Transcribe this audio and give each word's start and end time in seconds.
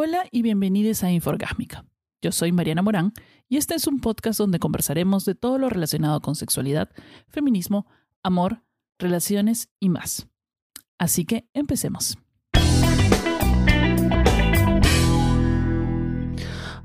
Hola 0.00 0.26
y 0.30 0.42
bienvenidos 0.42 1.02
a 1.02 1.10
Inforgásmica. 1.10 1.84
Yo 2.22 2.30
soy 2.30 2.52
Mariana 2.52 2.82
Morán 2.82 3.12
y 3.48 3.56
este 3.56 3.74
es 3.74 3.88
un 3.88 3.98
podcast 3.98 4.38
donde 4.38 4.60
conversaremos 4.60 5.24
de 5.24 5.34
todo 5.34 5.58
lo 5.58 5.68
relacionado 5.68 6.20
con 6.20 6.36
sexualidad, 6.36 6.88
feminismo, 7.26 7.84
amor, 8.22 8.62
relaciones 9.00 9.70
y 9.80 9.88
más. 9.88 10.28
Así 10.98 11.24
que 11.24 11.48
empecemos. 11.52 12.16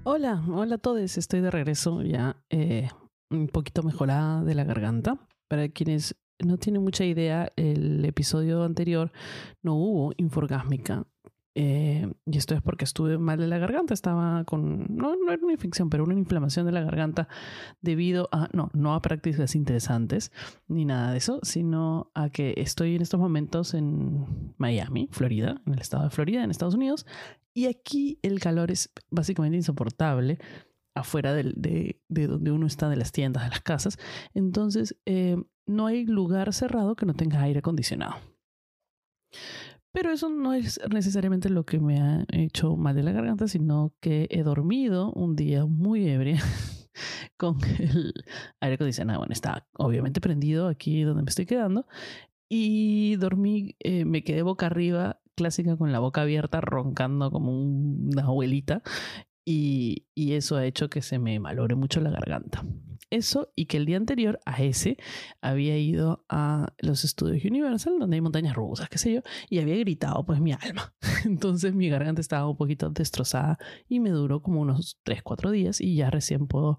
Hola, 0.03 0.43
hola 0.51 0.73
a 0.73 0.79
todos. 0.79 1.15
Estoy 1.15 1.41
de 1.41 1.51
regreso 1.51 2.01
ya 2.01 2.43
eh, 2.49 2.89
un 3.29 3.47
poquito 3.47 3.83
mejorada 3.83 4.43
de 4.43 4.55
la 4.55 4.63
garganta. 4.63 5.19
Para 5.47 5.69
quienes 5.69 6.15
no 6.39 6.57
tienen 6.57 6.81
mucha 6.81 7.05
idea, 7.05 7.53
el 7.57 8.03
episodio 8.05 8.63
anterior 8.63 9.11
no 9.61 9.75
hubo 9.75 10.13
inforgásmica 10.17 11.05
eh, 11.55 12.11
y 12.25 12.37
esto 12.37 12.55
es 12.55 12.61
porque 12.61 12.83
estuve 12.83 13.17
mal 13.17 13.37
de 13.39 13.47
la 13.47 13.57
garganta, 13.57 13.93
estaba 13.93 14.43
con, 14.43 14.87
no, 14.89 15.15
no 15.15 15.31
era 15.31 15.43
una 15.43 15.53
infección, 15.53 15.89
pero 15.89 16.03
una 16.03 16.13
inflamación 16.13 16.65
de 16.65 16.71
la 16.71 16.81
garganta 16.81 17.27
debido 17.81 18.29
a, 18.31 18.49
no, 18.53 18.69
no 18.73 18.93
a 18.93 19.01
prácticas 19.01 19.55
interesantes 19.55 20.31
ni 20.67 20.85
nada 20.85 21.11
de 21.11 21.17
eso, 21.17 21.39
sino 21.43 22.11
a 22.13 22.29
que 22.29 22.53
estoy 22.57 22.95
en 22.95 23.01
estos 23.01 23.19
momentos 23.19 23.73
en 23.73 24.53
Miami, 24.57 25.09
Florida, 25.11 25.61
en 25.65 25.73
el 25.73 25.79
estado 25.79 26.03
de 26.03 26.09
Florida, 26.09 26.43
en 26.43 26.51
Estados 26.51 26.75
Unidos, 26.75 27.05
y 27.53 27.67
aquí 27.67 28.19
el 28.23 28.39
calor 28.39 28.71
es 28.71 28.91
básicamente 29.11 29.57
insoportable 29.57 30.39
afuera 30.95 31.33
de, 31.33 31.53
de, 31.55 32.01
de 32.07 32.27
donde 32.27 32.51
uno 32.51 32.67
está, 32.67 32.89
de 32.89 32.95
las 32.95 33.11
tiendas, 33.11 33.43
de 33.43 33.49
las 33.49 33.61
casas. 33.61 33.97
Entonces, 34.33 34.95
eh, 35.05 35.37
no 35.65 35.87
hay 35.87 36.05
lugar 36.05 36.53
cerrado 36.53 36.95
que 36.95 37.05
no 37.05 37.13
tenga 37.13 37.41
aire 37.41 37.59
acondicionado. 37.59 38.15
Pero 39.93 40.11
eso 40.11 40.27
no 40.27 40.53
es 40.53 40.81
necesariamente 40.89 41.49
lo 41.49 41.65
que 41.65 41.79
me 41.79 42.01
ha 42.01 42.25
hecho 42.29 42.75
mal 42.75 42.95
de 42.95 43.03
la 43.03 43.11
garganta, 43.11 43.47
sino 43.47 43.93
que 44.01 44.27
he 44.31 44.41
dormido 44.41 45.11
un 45.13 45.35
día 45.35 45.65
muy 45.67 46.09
ebria 46.09 46.41
con 47.37 47.57
el 47.79 48.11
aire 48.59 48.75
acondicionado. 48.75 49.19
Bueno, 49.19 49.33
está 49.33 49.67
obviamente 49.73 50.19
prendido 50.19 50.67
aquí 50.67 51.03
donde 51.03 51.21
me 51.21 51.29
estoy 51.29 51.45
quedando. 51.45 51.85
Y 52.49 53.17
dormí, 53.17 53.75
eh, 53.79 54.03
me 54.05 54.23
quedé 54.23 54.41
boca 54.41 54.65
arriba, 54.65 55.21
clásica 55.35 55.77
con 55.77 55.91
la 55.91 55.99
boca 55.99 56.21
abierta, 56.21 56.59
roncando 56.59 57.29
como 57.29 57.51
una 57.51 58.23
abuelita. 58.23 58.81
Y, 59.45 60.07
y 60.15 60.33
eso 60.33 60.55
ha 60.55 60.65
hecho 60.65 60.89
que 60.89 61.03
se 61.03 61.19
me 61.19 61.39
malore 61.39 61.75
mucho 61.75 62.01
la 62.01 62.09
garganta 62.09 62.65
eso 63.15 63.51
y 63.55 63.65
que 63.65 63.77
el 63.77 63.85
día 63.85 63.97
anterior 63.97 64.39
a 64.45 64.61
ese 64.63 64.97
había 65.41 65.77
ido 65.77 66.25
a 66.29 66.73
los 66.79 67.03
estudios 67.03 67.43
Universal, 67.45 67.99
donde 67.99 68.15
hay 68.15 68.21
montañas 68.21 68.55
rusas, 68.55 68.89
qué 68.89 68.97
sé 68.97 69.13
yo, 69.13 69.21
y 69.49 69.59
había 69.59 69.75
gritado 69.77 70.25
pues 70.25 70.39
mi 70.39 70.53
alma. 70.53 70.93
Entonces 71.25 71.73
mi 71.73 71.89
garganta 71.89 72.21
estaba 72.21 72.49
un 72.49 72.57
poquito 72.57 72.89
destrozada 72.89 73.57
y 73.87 73.99
me 73.99 74.09
duró 74.09 74.41
como 74.41 74.61
unos 74.61 74.99
3, 75.03 75.23
4 75.23 75.51
días 75.51 75.81
y 75.81 75.95
ya 75.95 76.09
recién 76.09 76.47
puedo 76.47 76.77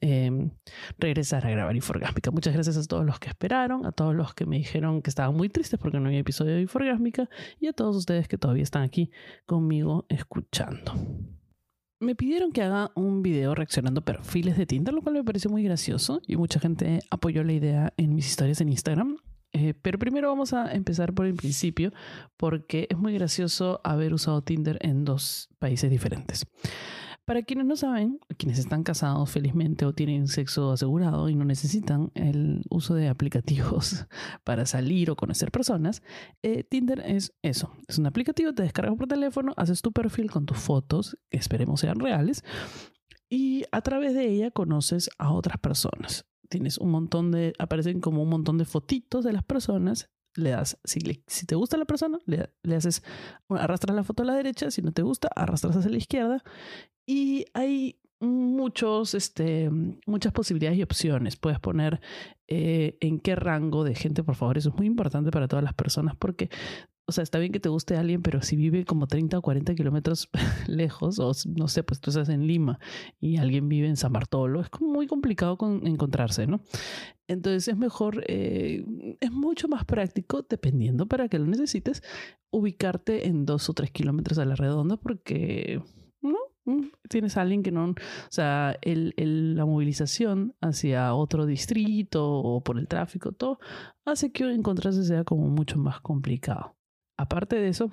em, 0.00 0.50
regresar 0.98 1.46
a 1.46 1.50
grabar 1.50 1.74
Inforgásmica. 1.76 2.30
Muchas 2.30 2.54
gracias 2.54 2.76
a 2.76 2.84
todos 2.84 3.04
los 3.04 3.18
que 3.18 3.28
esperaron, 3.28 3.86
a 3.86 3.92
todos 3.92 4.14
los 4.14 4.34
que 4.34 4.46
me 4.46 4.56
dijeron 4.56 5.02
que 5.02 5.10
estaban 5.10 5.36
muy 5.36 5.48
tristes 5.48 5.78
porque 5.78 6.00
no 6.00 6.06
había 6.06 6.20
episodio 6.20 6.54
de 6.54 6.62
Inforgásmica 6.62 7.28
y 7.60 7.66
a 7.66 7.72
todos 7.72 7.96
ustedes 7.96 8.28
que 8.28 8.38
todavía 8.38 8.62
están 8.62 8.82
aquí 8.82 9.10
conmigo 9.46 10.06
escuchando 10.08 10.92
me 12.02 12.14
pidieron 12.14 12.52
que 12.52 12.62
haga 12.62 12.90
un 12.94 13.22
video 13.22 13.54
reaccionando 13.54 14.02
perfiles 14.02 14.58
de 14.58 14.66
Tinder, 14.66 14.92
lo 14.92 15.02
cual 15.02 15.14
me 15.14 15.24
pareció 15.24 15.50
muy 15.50 15.62
gracioso 15.62 16.20
y 16.26 16.36
mucha 16.36 16.60
gente 16.60 17.00
apoyó 17.10 17.44
la 17.44 17.52
idea 17.52 17.94
en 17.96 18.14
mis 18.14 18.26
historias 18.26 18.60
en 18.60 18.68
Instagram. 18.68 19.16
Eh, 19.54 19.74
pero 19.80 19.98
primero 19.98 20.28
vamos 20.28 20.52
a 20.54 20.72
empezar 20.72 21.12
por 21.12 21.26
el 21.26 21.34
principio 21.34 21.92
porque 22.36 22.86
es 22.90 22.98
muy 22.98 23.12
gracioso 23.12 23.80
haber 23.84 24.14
usado 24.14 24.42
Tinder 24.42 24.78
en 24.80 25.04
dos 25.04 25.50
países 25.58 25.90
diferentes. 25.90 26.46
Para 27.32 27.44
quienes 27.44 27.64
no 27.64 27.76
saben, 27.76 28.20
quienes 28.36 28.58
están 28.58 28.82
casados 28.82 29.30
felizmente 29.30 29.86
o 29.86 29.94
tienen 29.94 30.28
sexo 30.28 30.70
asegurado 30.70 31.30
y 31.30 31.34
no 31.34 31.46
necesitan 31.46 32.12
el 32.14 32.62
uso 32.68 32.94
de 32.94 33.08
aplicativos 33.08 34.04
para 34.44 34.66
salir 34.66 35.10
o 35.10 35.16
conocer 35.16 35.50
personas, 35.50 36.02
eh, 36.42 36.62
Tinder 36.62 37.00
es 37.06 37.32
eso. 37.40 37.72
Es 37.88 37.96
un 37.96 38.04
aplicativo, 38.04 38.52
te 38.52 38.64
descargas 38.64 38.98
por 38.98 39.06
teléfono, 39.06 39.54
haces 39.56 39.80
tu 39.80 39.92
perfil 39.92 40.30
con 40.30 40.44
tus 40.44 40.58
fotos, 40.58 41.16
que 41.30 41.38
esperemos 41.38 41.80
sean 41.80 42.00
reales, 42.00 42.44
y 43.30 43.64
a 43.72 43.80
través 43.80 44.12
de 44.12 44.28
ella 44.28 44.50
conoces 44.50 45.08
a 45.16 45.32
otras 45.32 45.56
personas. 45.56 46.26
Tienes 46.50 46.76
un 46.76 46.90
montón 46.90 47.30
de, 47.30 47.54
aparecen 47.58 48.02
como 48.02 48.22
un 48.22 48.28
montón 48.28 48.58
de 48.58 48.66
fotitos 48.66 49.24
de 49.24 49.32
las 49.32 49.42
personas 49.42 50.10
le 50.34 50.50
das, 50.50 50.78
si, 50.84 51.00
te 51.46 51.54
gusta 51.54 51.76
la 51.76 51.84
persona, 51.84 52.18
le, 52.24 52.48
haces, 52.74 53.02
arrastras 53.48 53.94
la 53.94 54.04
foto 54.04 54.22
a 54.22 54.26
la 54.26 54.34
derecha, 54.34 54.70
si 54.70 54.80
no 54.80 54.92
te 54.92 55.02
gusta, 55.02 55.28
arrastras 55.34 55.76
hacia 55.76 55.90
la 55.90 55.98
izquierda 55.98 56.42
y 57.06 57.46
hay 57.54 57.96
muchos, 58.22 59.14
este, 59.14 59.68
muchas 60.06 60.32
posibilidades 60.32 60.78
y 60.78 60.82
opciones. 60.82 61.36
Puedes 61.36 61.58
poner 61.58 62.00
eh, 62.46 62.96
en 63.00 63.18
qué 63.18 63.34
rango 63.34 63.84
de 63.84 63.94
gente, 63.94 64.22
por 64.22 64.36
favor. 64.36 64.58
Eso 64.58 64.70
es 64.70 64.74
muy 64.76 64.86
importante 64.86 65.30
para 65.30 65.48
todas 65.48 65.64
las 65.64 65.74
personas 65.74 66.14
porque, 66.16 66.48
o 67.06 67.12
sea, 67.12 67.22
está 67.22 67.40
bien 67.40 67.50
que 67.50 67.58
te 67.58 67.68
guste 67.68 67.96
alguien, 67.96 68.22
pero 68.22 68.40
si 68.40 68.54
vive 68.54 68.84
como 68.84 69.08
30 69.08 69.38
o 69.38 69.42
40 69.42 69.74
kilómetros 69.74 70.30
lejos, 70.68 71.18
o 71.18 71.32
no 71.56 71.66
sé, 71.66 71.82
pues 71.82 72.00
tú 72.00 72.10
estás 72.10 72.28
en 72.28 72.46
Lima 72.46 72.78
y 73.20 73.38
alguien 73.38 73.68
vive 73.68 73.88
en 73.88 73.96
San 73.96 74.12
Bartolo, 74.12 74.60
es 74.60 74.70
como 74.70 74.92
muy 74.92 75.08
complicado 75.08 75.58
con 75.58 75.84
encontrarse, 75.86 76.46
¿no? 76.46 76.62
Entonces 77.26 77.66
es 77.66 77.76
mejor, 77.76 78.24
eh, 78.28 78.84
es 79.20 79.32
mucho 79.32 79.66
más 79.66 79.84
práctico, 79.84 80.46
dependiendo 80.48 81.06
para 81.06 81.28
que 81.28 81.38
lo 81.38 81.46
necesites, 81.46 82.02
ubicarte 82.50 83.26
en 83.26 83.46
dos 83.46 83.68
o 83.68 83.72
tres 83.72 83.90
kilómetros 83.90 84.38
a 84.38 84.44
la 84.44 84.54
redonda 84.54 84.96
porque 84.96 85.80
tienes 87.08 87.36
a 87.36 87.42
alguien 87.42 87.62
que 87.62 87.72
no, 87.72 87.90
o 87.90 87.94
sea, 88.30 88.76
el, 88.82 89.14
el, 89.16 89.56
la 89.56 89.66
movilización 89.66 90.54
hacia 90.60 91.14
otro 91.14 91.46
distrito 91.46 92.30
o 92.30 92.62
por 92.62 92.78
el 92.78 92.88
tráfico, 92.88 93.32
todo 93.32 93.58
hace 94.04 94.32
que 94.32 94.44
encontrarse 94.44 95.04
sea 95.04 95.24
como 95.24 95.48
mucho 95.48 95.78
más 95.78 96.00
complicado. 96.00 96.76
Aparte 97.16 97.56
de 97.56 97.68
eso, 97.68 97.90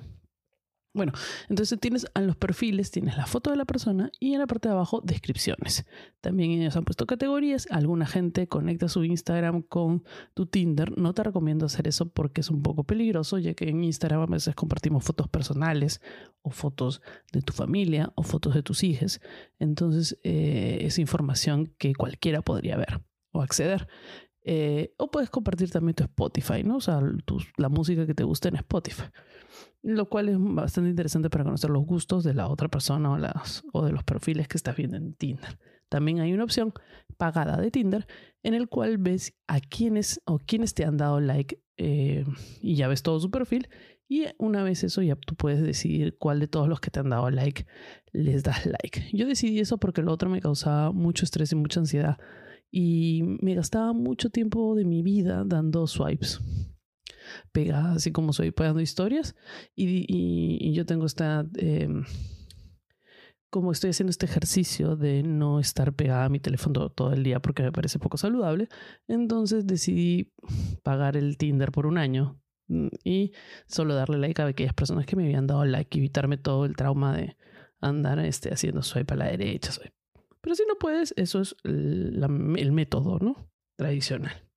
bueno, 0.92 1.14
entonces 1.50 1.80
tienes 1.80 2.08
en 2.16 2.26
los 2.26 2.36
perfiles, 2.36 2.90
tienes 2.90 3.16
la 3.16 3.28
foto 3.28 3.52
de 3.52 3.58
la 3.58 3.66
persona 3.66 4.12
y 4.20 4.34
en 4.34 4.40
la 4.40 4.48
parte 4.48 4.70
de 4.70 4.74
abajo 4.74 5.02
descripciones. 5.04 5.86
También 6.20 6.50
ellos 6.52 6.76
han 6.76 6.84
puesto 6.84 7.06
categorías. 7.06 7.68
Alguna 7.70 8.08
gente 8.08 8.48
conecta 8.48 8.88
su 8.88 9.04
Instagram 9.04 9.62
con 9.62 10.04
tu 10.34 10.48
Tinder. 10.48 10.98
No 10.98 11.14
te 11.14 11.24
recomiendo 11.24 11.68
hacer 11.68 11.88
eso 11.88 12.10
porque 12.10 12.42
es 12.42 12.50
un 12.50 12.64
poco 12.64 12.86
peligroso, 12.86 13.38
ya 13.38 13.54
que 13.54 13.70
en 13.70 13.84
Instagram 13.84 14.22
a 14.22 14.26
veces 14.26 14.56
compartimos 14.56 15.04
fotos 15.04 15.28
personales 15.28 16.02
o 16.42 16.50
fotos 16.50 17.02
de 17.32 17.42
tu 17.44 17.54
familia 17.54 18.12
o 18.16 18.24
fotos 18.24 18.56
de 18.56 18.64
tus 18.64 18.84
hijos. 18.84 19.22
Entonces 19.60 20.18
eh, 20.24 20.80
es 20.82 20.98
información 20.98 21.68
que 21.78 21.94
cualquiera 21.94 22.42
podría 22.42 22.78
ver 22.78 23.02
o 23.32 23.44
acceder. 23.44 23.88
Eh, 24.52 24.96
o 24.98 25.12
puedes 25.12 25.30
compartir 25.30 25.70
también 25.70 25.94
tu 25.94 26.04
Spotify, 26.04 26.64
¿no? 26.64 26.78
O 26.78 26.82
sea, 26.82 27.00
la 27.58 27.70
música 27.70 28.08
que 28.08 28.16
te 28.16 28.24
gusta 28.24 28.50
en 28.50 28.56
Spotify 28.56 29.04
lo 29.82 30.10
cual 30.10 30.30
es 30.30 30.38
bastante 30.40 30.90
interesante 30.90 31.30
para 31.30 31.44
conocer 31.44 31.70
los 31.70 31.86
gustos 31.86 32.24
de 32.24 32.34
la 32.34 32.48
otra 32.48 32.68
persona 32.68 33.12
o, 33.74 33.86
de 33.86 33.92
los 33.92 34.04
perfiles 34.04 34.48
que 34.48 34.58
estás 34.58 34.76
viendo 34.76 34.98
en 34.98 35.14
Tinder. 35.14 35.58
También 35.88 36.20
hay 36.20 36.34
una 36.34 36.44
opción 36.44 36.74
pagada 37.18 37.58
de 37.58 37.72
Tinder 37.72 38.08
en 38.44 38.54
el 38.54 38.68
cual 38.68 38.98
ves 38.98 39.36
a 39.48 39.60
quienes 39.60 40.22
o 40.26 40.38
quienes 40.38 40.74
te 40.74 40.86
han 40.86 40.98
dado 40.98 41.20
like 41.20 41.62
eh, 41.78 42.26
y 42.62 42.76
ya 42.76 42.88
ves 42.88 43.04
todo 43.04 43.20
su 43.20 43.32
perfil 43.32 43.70
y 44.08 44.26
una 44.38 44.64
vez 44.64 44.84
eso 44.84 45.02
ya 45.02 45.16
tú 45.16 45.36
puedes 45.36 45.62
decidir 45.62 46.18
cuál 46.18 46.40
de 46.40 46.48
todos 46.48 46.68
los 46.68 46.80
que 46.80 46.92
te 46.92 47.00
han 47.00 47.10
dado 47.10 47.30
like 47.30 47.66
les 48.12 48.44
das 48.44 48.66
like. 48.66 49.10
Yo 49.14 49.28
decidí 49.28 49.60
eso 49.60 49.78
porque 49.78 50.02
lo 50.02 50.12
otro 50.12 50.30
me 50.30 50.42
causaba 50.42 50.92
mucho 50.92 51.26
estrés 51.26 51.52
y 51.52 51.56
mucha 51.56 51.80
ansiedad 51.80 52.18
y 52.72 53.24
me 53.42 53.56
gastaba 53.56 53.94
mucho 53.94 54.30
tiempo 54.30 54.76
de 54.76 54.86
mi 54.86 55.02
vida 55.02 55.44
dando 55.46 55.88
swipes 55.88 56.40
pegada, 57.52 57.94
así 57.94 58.12
como 58.12 58.34
soy 58.34 58.52
pegando 58.52 58.82
historias. 58.82 59.36
Y, 59.76 60.06
y, 60.08 60.74
yo 60.74 60.86
tengo 60.86 61.06
esta, 61.06 61.46
em, 61.58 62.06
como 63.50 63.72
estoy 63.72 63.92
haciendo 63.92 64.12
este 64.12 64.26
ejercicio 64.26 64.96
de 64.96 65.24
no 65.24 65.60
estar 65.60 65.94
pegada 65.94 66.26
a 66.26 66.30
mi 66.30 66.40
teléfono 66.40 66.90
todo, 66.90 67.14
el 67.14 67.24
día 67.24 67.42
porque 67.42 67.64
me 67.64 67.72
parece 67.72 68.00
poco 68.00 68.18
saludable, 68.18 68.70
entonces 69.08 69.66
decidí 69.66 70.32
pagar 70.84 71.18
el 71.18 71.38
Tinder 71.38 71.72
por 71.72 71.88
un 71.88 71.98
año 71.98 72.40
mm, 72.68 72.88
y 73.04 73.32
solo 73.68 73.96
darle 73.96 74.18
like 74.20 74.42
a 74.42 74.46
aquellas 74.46 74.74
personas 74.74 75.06
que 75.06 75.16
me 75.16 75.26
habían 75.26 75.48
dado 75.48 75.66
like 75.66 75.98
y 75.98 76.02
evitarme 76.02 76.38
todo 76.38 76.66
el 76.66 76.76
trauma 76.76 77.16
de 77.18 77.38
andar 77.82 78.20
este, 78.20 78.54
haciendo 78.54 78.84
swipe 78.84 79.14
a 79.14 79.18
la 79.18 79.26
derecha. 79.26 79.72
Pero 80.42 80.56
si 80.56 80.64
no 80.68 80.76
puedes, 80.76 81.14
eso 81.18 81.42
es 81.42 81.56
el 81.64 82.72
método 82.72 83.20
¿no? 83.20 83.52
tradicional. 83.78 84.50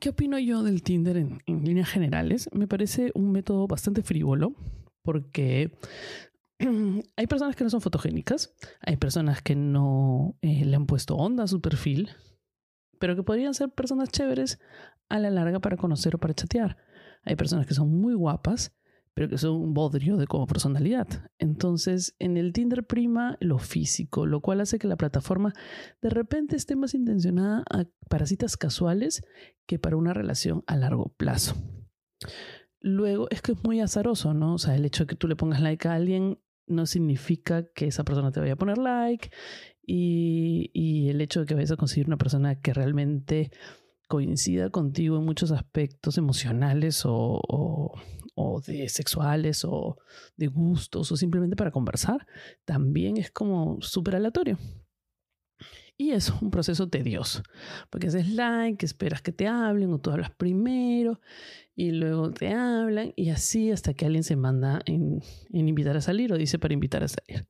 ¿Qué 0.00 0.10
opino 0.10 0.38
yo 0.38 0.62
del 0.62 0.82
Tinder 0.82 1.16
en, 1.16 1.40
líneas 1.46 1.88
generales? 1.88 2.48
Me 2.52 2.68
parece 2.68 3.10
un 3.14 3.32
método 3.32 3.66
bastante 3.66 4.02
frívolo 4.02 4.54
porque 5.02 5.76
hay 7.16 7.26
personas 7.26 7.56
que 7.56 7.64
no 7.64 7.70
son 7.70 7.80
fotogénicas, 7.80 8.54
hay 8.80 8.96
personas 8.96 9.42
que 9.42 9.56
no 9.56 10.36
eh, 10.42 10.64
le 10.64 10.76
han 10.76 10.86
puesto 10.86 11.16
onda 11.16 11.44
a 11.44 11.48
su 11.48 11.60
perfil, 11.60 12.10
pero 12.98 13.16
que 13.16 13.22
podrían 13.22 13.54
ser 13.54 13.70
personas 13.70 14.10
chéveres 14.10 14.60
a 15.08 15.18
la 15.18 15.30
larga 15.30 15.58
para 15.60 15.76
conocer 15.76 16.14
o 16.14 16.18
para 16.18 16.34
chatear. 16.34 16.76
Hay 17.24 17.36
personas 17.36 17.66
que 17.66 17.74
son 17.74 17.90
muy 17.90 18.14
guapas, 18.14 18.76
pero 19.18 19.28
que 19.28 19.36
son 19.36 19.56
un 19.56 19.74
bodrio 19.74 20.16
de 20.16 20.28
como 20.28 20.46
personalidad. 20.46 21.08
Entonces, 21.40 22.14
en 22.20 22.36
el 22.36 22.52
Tinder 22.52 22.86
prima 22.86 23.36
lo 23.40 23.58
físico, 23.58 24.26
lo 24.26 24.40
cual 24.40 24.60
hace 24.60 24.78
que 24.78 24.86
la 24.86 24.94
plataforma 24.94 25.54
de 26.00 26.08
repente 26.08 26.54
esté 26.54 26.76
más 26.76 26.94
intencionada 26.94 27.64
para 28.08 28.26
citas 28.26 28.56
casuales 28.56 29.24
que 29.66 29.80
para 29.80 29.96
una 29.96 30.14
relación 30.14 30.62
a 30.68 30.76
largo 30.76 31.08
plazo. 31.16 31.56
Luego, 32.80 33.26
es 33.30 33.42
que 33.42 33.50
es 33.50 33.64
muy 33.64 33.80
azaroso, 33.80 34.34
¿no? 34.34 34.54
O 34.54 34.58
sea, 34.58 34.76
el 34.76 34.84
hecho 34.84 35.02
de 35.02 35.08
que 35.08 35.16
tú 35.16 35.26
le 35.26 35.34
pongas 35.34 35.60
like 35.62 35.88
a 35.88 35.94
alguien 35.94 36.38
no 36.68 36.86
significa 36.86 37.64
que 37.72 37.88
esa 37.88 38.04
persona 38.04 38.30
te 38.30 38.38
vaya 38.38 38.52
a 38.52 38.56
poner 38.56 38.78
like 38.78 39.32
y, 39.84 41.08
el 41.08 41.20
hecho 41.20 41.40
de 41.40 41.46
que 41.46 41.54
vayas 41.54 41.72
a 41.72 41.76
conseguir 41.76 42.06
una 42.06 42.18
persona 42.18 42.60
que 42.60 42.72
realmente 42.72 43.50
coincida 44.06 44.70
contigo 44.70 45.18
en 45.18 45.24
muchos 45.24 45.50
aspectos 45.50 46.18
emocionales 46.18 47.02
o, 47.04 47.92
de 48.66 48.88
sexuales 48.88 49.64
o 49.64 49.98
de 50.36 50.46
gustos 50.46 51.10
o 51.12 51.16
simplemente 51.16 51.56
para 51.56 51.70
conversar, 51.70 52.26
también 52.64 53.16
es 53.16 53.30
como 53.30 53.80
súper 53.80 54.16
aleatorio. 54.16 54.58
Y 56.00 56.12
es 56.12 56.30
un 56.30 56.52
proceso 56.52 56.88
tedioso, 56.88 57.42
porque 57.90 58.06
haces 58.06 58.30
like, 58.30 58.86
esperas 58.86 59.20
que 59.20 59.32
te 59.32 59.48
hablen 59.48 59.92
o 59.92 59.98
tú 59.98 60.12
hablas 60.12 60.30
primero 60.30 61.20
y 61.74 61.90
luego 61.90 62.30
te 62.30 62.52
hablan 62.52 63.12
y 63.16 63.30
así 63.30 63.72
hasta 63.72 63.94
que 63.94 64.06
alguien 64.06 64.22
se 64.22 64.36
manda 64.36 64.80
en, 64.86 65.20
en 65.52 65.68
invitar 65.68 65.96
a 65.96 66.00
salir 66.00 66.32
o 66.32 66.38
dice 66.38 66.60
para 66.60 66.74
invitar 66.74 67.02
a 67.02 67.08
salir. 67.08 67.48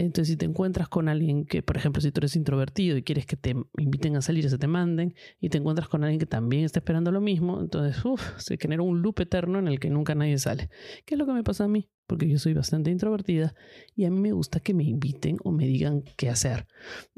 Entonces, 0.00 0.28
si 0.28 0.36
te 0.38 0.46
encuentras 0.46 0.88
con 0.88 1.10
alguien 1.10 1.44
que, 1.44 1.62
por 1.62 1.76
ejemplo, 1.76 2.00
si 2.00 2.10
tú 2.10 2.20
eres 2.20 2.34
introvertido 2.34 2.96
y 2.96 3.02
quieres 3.02 3.26
que 3.26 3.36
te 3.36 3.54
inviten 3.76 4.16
a 4.16 4.22
salir, 4.22 4.48
se 4.48 4.56
te 4.56 4.66
manden, 4.66 5.14
y 5.42 5.50
te 5.50 5.58
encuentras 5.58 5.90
con 5.90 6.04
alguien 6.04 6.18
que 6.18 6.24
también 6.24 6.64
está 6.64 6.78
esperando 6.78 7.12
lo 7.12 7.20
mismo, 7.20 7.60
entonces, 7.60 8.02
uff, 8.02 8.38
se 8.38 8.56
genera 8.56 8.82
un 8.82 9.02
loop 9.02 9.20
eterno 9.20 9.58
en 9.58 9.68
el 9.68 9.78
que 9.78 9.90
nunca 9.90 10.14
nadie 10.14 10.38
sale. 10.38 10.70
¿Qué 11.04 11.16
es 11.16 11.18
lo 11.18 11.26
que 11.26 11.34
me 11.34 11.44
pasa 11.44 11.64
a 11.64 11.68
mí? 11.68 11.90
Porque 12.06 12.26
yo 12.26 12.38
soy 12.38 12.54
bastante 12.54 12.90
introvertida 12.90 13.54
y 13.94 14.06
a 14.06 14.10
mí 14.10 14.18
me 14.18 14.32
gusta 14.32 14.60
que 14.60 14.72
me 14.72 14.84
inviten 14.84 15.36
o 15.44 15.52
me 15.52 15.66
digan 15.66 16.02
qué 16.16 16.30
hacer. 16.30 16.66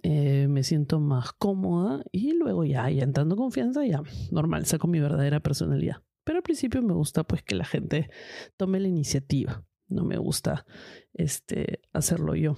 Eh, 0.03 0.49
me 0.49 0.65
siento 0.65 0.99
más 0.99 1.33
cómoda 1.35 2.03
y 2.11 2.33
luego 2.33 2.65
ya, 2.65 2.91
ya 2.91 3.05
entrando 3.05 3.37
confianza, 3.37 3.87
ya, 3.87 4.03
normal, 4.33 4.67
saco 4.67 4.89
mi 4.89 4.99
verdadera 4.99 5.39
personalidad. 5.39 6.03
Pero 6.25 6.39
al 6.39 6.43
principio 6.43 6.83
me 6.83 6.95
gusta 6.95 7.23
pues 7.23 7.45
que 7.45 7.55
la 7.55 7.65
gente 7.65 8.11
tome 8.57 8.81
la 8.81 8.89
iniciativa. 8.89 9.65
No 9.87 10.05
me 10.05 10.17
gusta 10.17 10.67
este, 11.15 11.81
hacerlo 11.93 12.35
yo 12.35 12.57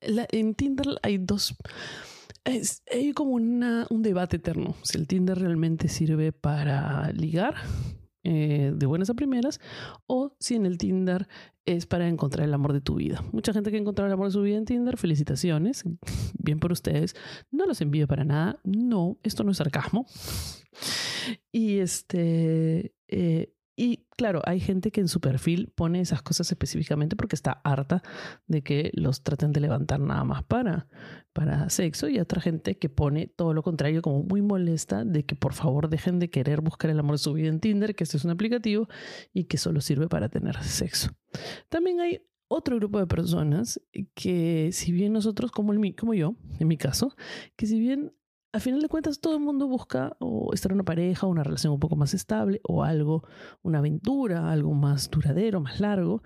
en 0.00 0.54
Tinder 0.54 0.98
hay 1.02 1.18
dos. 1.18 1.56
hay 2.44 3.12
como 3.12 3.32
un 3.32 4.02
debate 4.02 4.36
eterno. 4.36 4.74
Si 4.82 4.98
el 4.98 5.06
Tinder 5.06 5.38
realmente 5.38 5.88
sirve 5.88 6.32
para 6.32 7.10
ligar 7.12 7.56
eh, 8.28 8.72
de 8.74 8.86
buenas 8.86 9.08
a 9.08 9.14
primeras 9.14 9.60
o 10.08 10.34
si 10.40 10.56
en 10.56 10.66
el 10.66 10.78
Tinder 10.78 11.28
es 11.64 11.86
para 11.86 12.08
encontrar 12.08 12.44
el 12.44 12.54
amor 12.54 12.72
de 12.72 12.80
tu 12.80 12.96
vida. 12.96 13.22
Mucha 13.30 13.52
gente 13.52 13.70
que 13.70 13.76
ha 13.76 13.80
encontrado 13.80 14.08
el 14.08 14.14
amor 14.14 14.26
de 14.26 14.32
su 14.32 14.42
vida 14.42 14.56
en 14.56 14.64
Tinder, 14.64 14.96
felicitaciones, 14.96 15.84
bien 16.38 16.58
por 16.58 16.72
ustedes. 16.72 17.14
No 17.52 17.66
los 17.66 17.80
envío 17.80 18.08
para 18.08 18.24
nada. 18.24 18.58
No, 18.64 19.16
esto 19.22 19.44
no 19.44 19.52
es 19.52 19.58
sarcasmo. 19.58 20.06
Y 21.52 21.78
este, 21.78 22.94
eh, 23.06 23.52
y 23.76 24.06
claro, 24.16 24.40
hay 24.46 24.58
gente 24.58 24.90
que 24.90 25.02
en 25.02 25.08
su 25.08 25.20
perfil 25.20 25.70
pone 25.74 26.00
esas 26.00 26.22
cosas 26.22 26.50
específicamente 26.50 27.14
porque 27.14 27.36
está 27.36 27.60
harta 27.62 28.02
de 28.46 28.62
que 28.62 28.90
los 28.94 29.22
traten 29.22 29.52
de 29.52 29.60
levantar 29.60 30.00
nada 30.00 30.24
más 30.24 30.42
para, 30.44 30.88
para 31.34 31.68
sexo 31.68 32.08
y 32.08 32.18
otra 32.18 32.40
gente 32.40 32.78
que 32.78 32.88
pone 32.88 33.26
todo 33.26 33.52
lo 33.52 33.62
contrario 33.62 34.00
como 34.00 34.22
muy 34.22 34.40
molesta 34.40 35.04
de 35.04 35.26
que 35.26 35.34
por 35.34 35.52
favor 35.52 35.90
dejen 35.90 36.18
de 36.18 36.30
querer 36.30 36.62
buscar 36.62 36.90
el 36.90 36.98
amor 36.98 37.16
de 37.16 37.18
su 37.18 37.34
vida 37.34 37.48
en 37.48 37.60
Tinder, 37.60 37.94
que 37.94 38.04
este 38.04 38.16
es 38.16 38.24
un 38.24 38.30
aplicativo 38.30 38.88
y 39.34 39.44
que 39.44 39.58
solo 39.58 39.82
sirve 39.82 40.08
para 40.08 40.30
tener 40.30 40.56
sexo. 40.62 41.10
También 41.68 42.00
hay 42.00 42.22
otro 42.48 42.76
grupo 42.76 42.98
de 42.98 43.06
personas 43.06 43.80
que 44.14 44.70
si 44.72 44.90
bien 44.90 45.12
nosotros 45.12 45.50
como, 45.50 45.74
el, 45.74 45.94
como 45.94 46.14
yo, 46.14 46.34
en 46.58 46.68
mi 46.68 46.78
caso, 46.78 47.14
que 47.56 47.66
si 47.66 47.78
bien 47.78 48.14
al 48.56 48.62
final 48.62 48.80
de 48.80 48.88
cuentas 48.88 49.20
todo 49.20 49.34
el 49.34 49.42
mundo 49.42 49.68
busca 49.68 50.16
estar 50.54 50.72
en 50.72 50.76
una 50.76 50.84
pareja, 50.84 51.26
una 51.26 51.42
relación 51.42 51.74
un 51.74 51.78
poco 51.78 51.94
más 51.94 52.14
estable 52.14 52.62
o 52.64 52.84
algo, 52.84 53.22
una 53.62 53.80
aventura, 53.80 54.50
algo 54.50 54.72
más 54.72 55.10
duradero, 55.10 55.60
más 55.60 55.78
largo. 55.78 56.22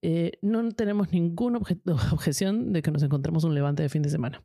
Eh, 0.00 0.32
no 0.40 0.66
tenemos 0.70 1.12
ninguna 1.12 1.58
objeción 2.12 2.72
de 2.72 2.80
que 2.80 2.90
nos 2.90 3.02
encontremos 3.02 3.44
un 3.44 3.54
levante 3.54 3.82
de 3.82 3.90
fin 3.90 4.00
de 4.00 4.08
semana. 4.08 4.42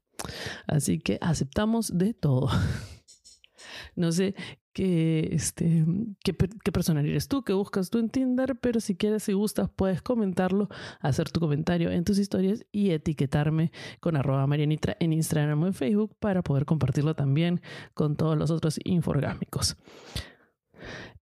Así 0.68 1.00
que 1.00 1.18
aceptamos 1.22 1.98
de 1.98 2.14
todo. 2.14 2.50
No 3.96 4.14
sé 4.14 4.36
qué, 4.74 5.30
este, 5.32 5.86
qué, 6.24 6.36
qué 6.36 6.72
persona 6.72 7.02
eres 7.02 7.28
tú, 7.28 7.44
qué 7.44 7.54
buscas 7.54 7.90
tú 7.90 8.00
en 8.00 8.10
Tinder, 8.10 8.56
pero 8.60 8.80
si 8.80 8.96
quieres, 8.96 9.24
si 9.24 9.34
gustas, 9.34 9.70
puedes 9.70 10.02
comentarlo, 10.02 10.70
hacer 11.00 11.30
tu 11.30 11.40
comentario 11.40 11.92
en 11.92 12.04
tus 12.04 12.20
historias 12.20 12.66
y 12.72 12.92
etiquetarme 12.92 13.72
con 14.00 14.16
arroba 14.16 14.46
marianitra 14.48 14.96
en 15.00 15.14
Instagram 15.14 15.64
o 15.64 15.68
en 15.68 15.74
Facebook 15.74 16.16
para 16.20 16.42
poder 16.42 16.66
compartirlo 16.66 17.16
también 17.16 17.62
con 17.94 18.16
todos 18.16 18.38
los 18.38 18.52
otros 18.52 18.80
inforgámicos. 18.84 19.78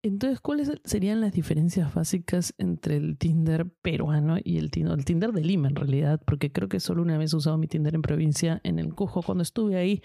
Entonces, 0.08 0.40
¿cuáles 0.40 0.72
serían 0.84 1.22
las 1.22 1.34
diferencias 1.34 1.94
básicas 1.94 2.54
entre 2.58 2.98
el 2.98 3.18
Tinder 3.18 3.70
peruano 3.82 4.38
y 4.44 4.58
el 4.58 4.72
el 4.74 5.06
Tinder 5.06 5.32
de 5.32 5.42
Lima 5.42 5.68
en 5.68 5.76
realidad? 5.76 6.22
Porque 6.26 6.52
creo 6.52 6.70
que 6.70 6.80
solo 6.80 7.02
una 7.02 7.18
vez 7.18 7.34
he 7.34 7.38
usado 7.38 7.58
mi 7.58 7.68
Tinder 7.68 7.96
en 7.96 8.02
provincia, 8.02 8.62
en 8.64 8.80
el 8.80 8.94
Cujo, 8.94 9.22
cuando 9.22 9.42
estuve 9.42 9.78
ahí. 9.78 10.02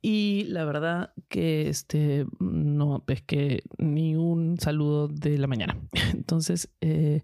Y 0.00 0.44
la 0.48 0.64
verdad 0.64 1.12
que 1.28 1.68
este, 1.68 2.26
no, 2.40 3.04
es 3.06 3.22
que 3.22 3.62
ni 3.78 4.16
un 4.16 4.58
saludo 4.58 5.08
de 5.08 5.38
la 5.38 5.46
mañana. 5.46 5.78
Entonces, 6.12 6.68
eh, 6.80 7.22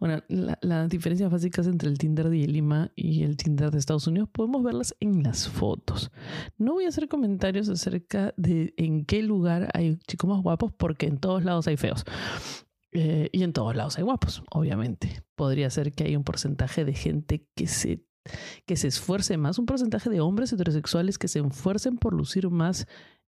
bueno, 0.00 0.22
las 0.28 0.88
diferencias 0.88 1.30
básicas 1.30 1.66
entre 1.66 1.88
el 1.88 1.98
Tinder 1.98 2.28
de 2.28 2.46
Lima 2.46 2.92
y 2.94 3.22
el 3.22 3.36
Tinder 3.36 3.70
de 3.70 3.78
Estados 3.78 4.06
Unidos 4.06 4.28
podemos 4.30 4.62
verlas 4.62 4.94
en 5.00 5.22
las 5.22 5.48
fotos. 5.48 6.10
No 6.58 6.74
voy 6.74 6.84
a 6.84 6.88
hacer 6.88 7.08
comentarios 7.08 7.68
acerca 7.68 8.34
de 8.36 8.74
en 8.76 9.04
qué 9.04 9.22
lugar 9.22 9.70
hay 9.74 9.96
chicos 10.06 10.28
más 10.28 10.42
guapos 10.42 10.72
porque 10.72 11.06
en 11.06 11.18
todos 11.18 11.44
lados 11.44 11.55
hay 11.64 11.76
feos. 11.76 12.04
Eh, 12.92 13.28
y 13.32 13.42
en 13.42 13.52
todos 13.52 13.76
lados 13.76 13.98
hay 13.98 14.04
guapos, 14.04 14.42
obviamente. 14.50 15.22
Podría 15.34 15.68
ser 15.70 15.92
que 15.92 16.04
hay 16.04 16.16
un 16.16 16.24
porcentaje 16.24 16.84
de 16.84 16.94
gente 16.94 17.46
que 17.54 17.66
se, 17.66 18.02
que 18.64 18.76
se 18.76 18.88
esfuerce 18.88 19.36
más, 19.36 19.58
un 19.58 19.66
porcentaje 19.66 20.10
de 20.10 20.20
hombres 20.20 20.52
heterosexuales 20.52 21.18
que 21.18 21.28
se 21.28 21.40
esfuercen 21.40 21.98
por 21.98 22.14
lucir 22.14 22.48
más 22.48 22.86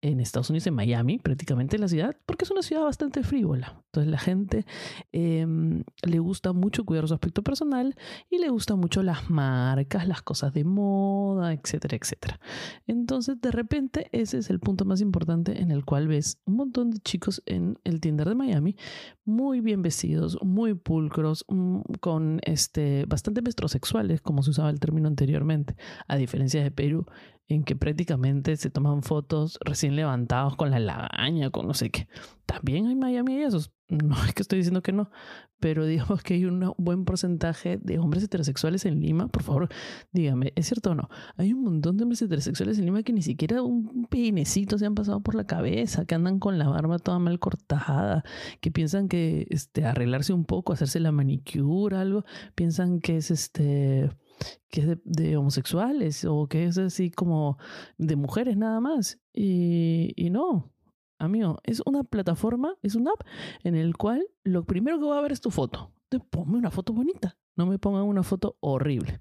en 0.04 0.20
Estados 0.20 0.50
Unidos, 0.50 0.66
en 0.66 0.74
Miami, 0.74 1.18
prácticamente 1.18 1.76
en 1.76 1.80
la 1.80 1.88
ciudad, 1.88 2.14
porque 2.26 2.44
es 2.44 2.50
una 2.50 2.60
ciudad 2.60 2.82
bastante 2.82 3.22
frívola. 3.22 3.82
Entonces 3.86 4.10
la 4.10 4.18
gente 4.18 4.66
em, 5.12 5.82
le 6.02 6.18
gusta 6.18 6.52
mucho 6.52 6.84
cuidar 6.84 7.08
su 7.08 7.14
aspecto 7.14 7.42
personal 7.42 7.96
y 8.28 8.36
le 8.36 8.50
gusta 8.50 8.76
mucho 8.76 9.02
las 9.02 9.30
marcas, 9.30 10.06
las 10.06 10.20
cosas 10.20 10.52
de 10.52 10.64
moda, 10.64 11.54
etcétera, 11.54 11.96
etcétera. 11.96 12.38
Entonces 12.86 13.40
de 13.40 13.50
repente 13.50 14.08
ese 14.12 14.36
es 14.36 14.50
el 14.50 14.60
punto 14.60 14.84
más 14.84 15.00
importante 15.00 15.62
en 15.62 15.70
el 15.70 15.86
cual 15.86 16.06
ves 16.06 16.38
un 16.44 16.56
montón 16.56 16.90
de 16.90 16.98
chicos 16.98 17.42
en 17.46 17.78
el 17.84 18.00
Tinder 18.00 18.28
de 18.28 18.34
Miami 18.34 18.76
muy 19.24 19.60
bien 19.60 19.80
vestidos, 19.80 20.38
muy 20.42 20.74
pulcros, 20.74 21.46
mm, 21.48 21.80
con 22.00 22.40
este, 22.44 23.06
bastante 23.06 23.40
metrosexuales, 23.40 24.20
como 24.20 24.42
se 24.42 24.50
usaba 24.50 24.68
el 24.68 24.80
término 24.80 25.08
anteriormente, 25.08 25.76
a 26.08 26.16
diferencia 26.16 26.62
de 26.62 26.70
Perú, 26.70 27.06
en 27.48 27.64
que 27.64 27.76
prácticamente 27.76 28.56
se 28.56 28.70
toman 28.70 29.02
fotos 29.02 29.58
recién 29.64 29.96
levantados 29.96 30.56
con 30.56 30.70
la 30.70 30.78
lagaña, 30.78 31.50
con 31.50 31.66
no 31.66 31.74
sé 31.74 31.90
qué. 31.90 32.08
También 32.46 32.86
hay 32.86 32.94
Miami 32.94 33.34
y 33.36 33.42
esos. 33.42 33.72
No 33.88 34.16
es 34.24 34.32
que 34.32 34.40
estoy 34.40 34.58
diciendo 34.58 34.82
que 34.82 34.92
no, 34.92 35.10
pero 35.60 35.84
digamos 35.86 36.22
que 36.22 36.34
hay 36.34 36.46
un 36.46 36.72
buen 36.78 37.04
porcentaje 37.04 37.76
de 37.76 37.98
hombres 37.98 38.24
heterosexuales 38.24 38.86
en 38.86 39.00
Lima. 39.00 39.28
Por 39.28 39.42
favor, 39.42 39.68
dígame, 40.12 40.52
¿es 40.56 40.66
cierto 40.66 40.92
o 40.92 40.94
no? 40.94 41.10
Hay 41.36 41.52
un 41.52 41.62
montón 41.62 41.98
de 41.98 42.04
hombres 42.04 42.22
heterosexuales 42.22 42.78
en 42.78 42.86
Lima 42.86 43.02
que 43.02 43.12
ni 43.12 43.22
siquiera 43.22 43.62
un 43.62 44.06
peinecito 44.06 44.78
se 44.78 44.86
han 44.86 44.94
pasado 44.94 45.20
por 45.20 45.34
la 45.34 45.46
cabeza, 45.46 46.06
que 46.06 46.14
andan 46.14 46.38
con 46.38 46.58
la 46.58 46.68
barba 46.68 46.98
toda 46.98 47.18
mal 47.18 47.38
cortada, 47.38 48.24
que 48.60 48.70
piensan 48.70 49.08
que 49.08 49.46
este, 49.50 49.84
arreglarse 49.84 50.32
un 50.32 50.46
poco, 50.46 50.72
hacerse 50.72 50.98
la 50.98 51.12
manicura, 51.12 52.00
algo, 52.00 52.24
piensan 52.54 53.00
que 53.00 53.18
es 53.18 53.30
este 53.30 54.10
que 54.70 54.80
es 54.80 54.98
de, 55.04 55.36
homosexuales 55.36 56.24
o 56.24 56.46
que 56.48 56.64
es 56.64 56.78
así 56.78 57.10
como 57.10 57.58
de 57.98 58.16
mujeres 58.16 58.56
nada 58.56 58.80
más. 58.80 59.20
Y, 59.32 60.12
y 60.16 60.30
no, 60.30 60.72
amigo, 61.18 61.58
es 61.64 61.82
una 61.86 62.04
plataforma, 62.04 62.76
es 62.82 62.94
una 62.94 63.12
app 63.12 63.26
en 63.62 63.74
el 63.74 63.96
cual 63.96 64.26
lo 64.42 64.64
primero 64.64 64.98
que 64.98 65.06
va 65.06 65.18
a 65.18 65.22
ver 65.22 65.32
es 65.32 65.40
tu 65.40 65.50
foto. 65.50 65.92
Entonces, 66.04 66.28
ponme 66.30 66.58
una 66.58 66.70
foto 66.70 66.92
bonita, 66.92 67.36
no 67.56 67.66
me 67.66 67.78
pongan 67.78 68.04
una 68.04 68.22
foto 68.22 68.56
horrible. 68.60 69.20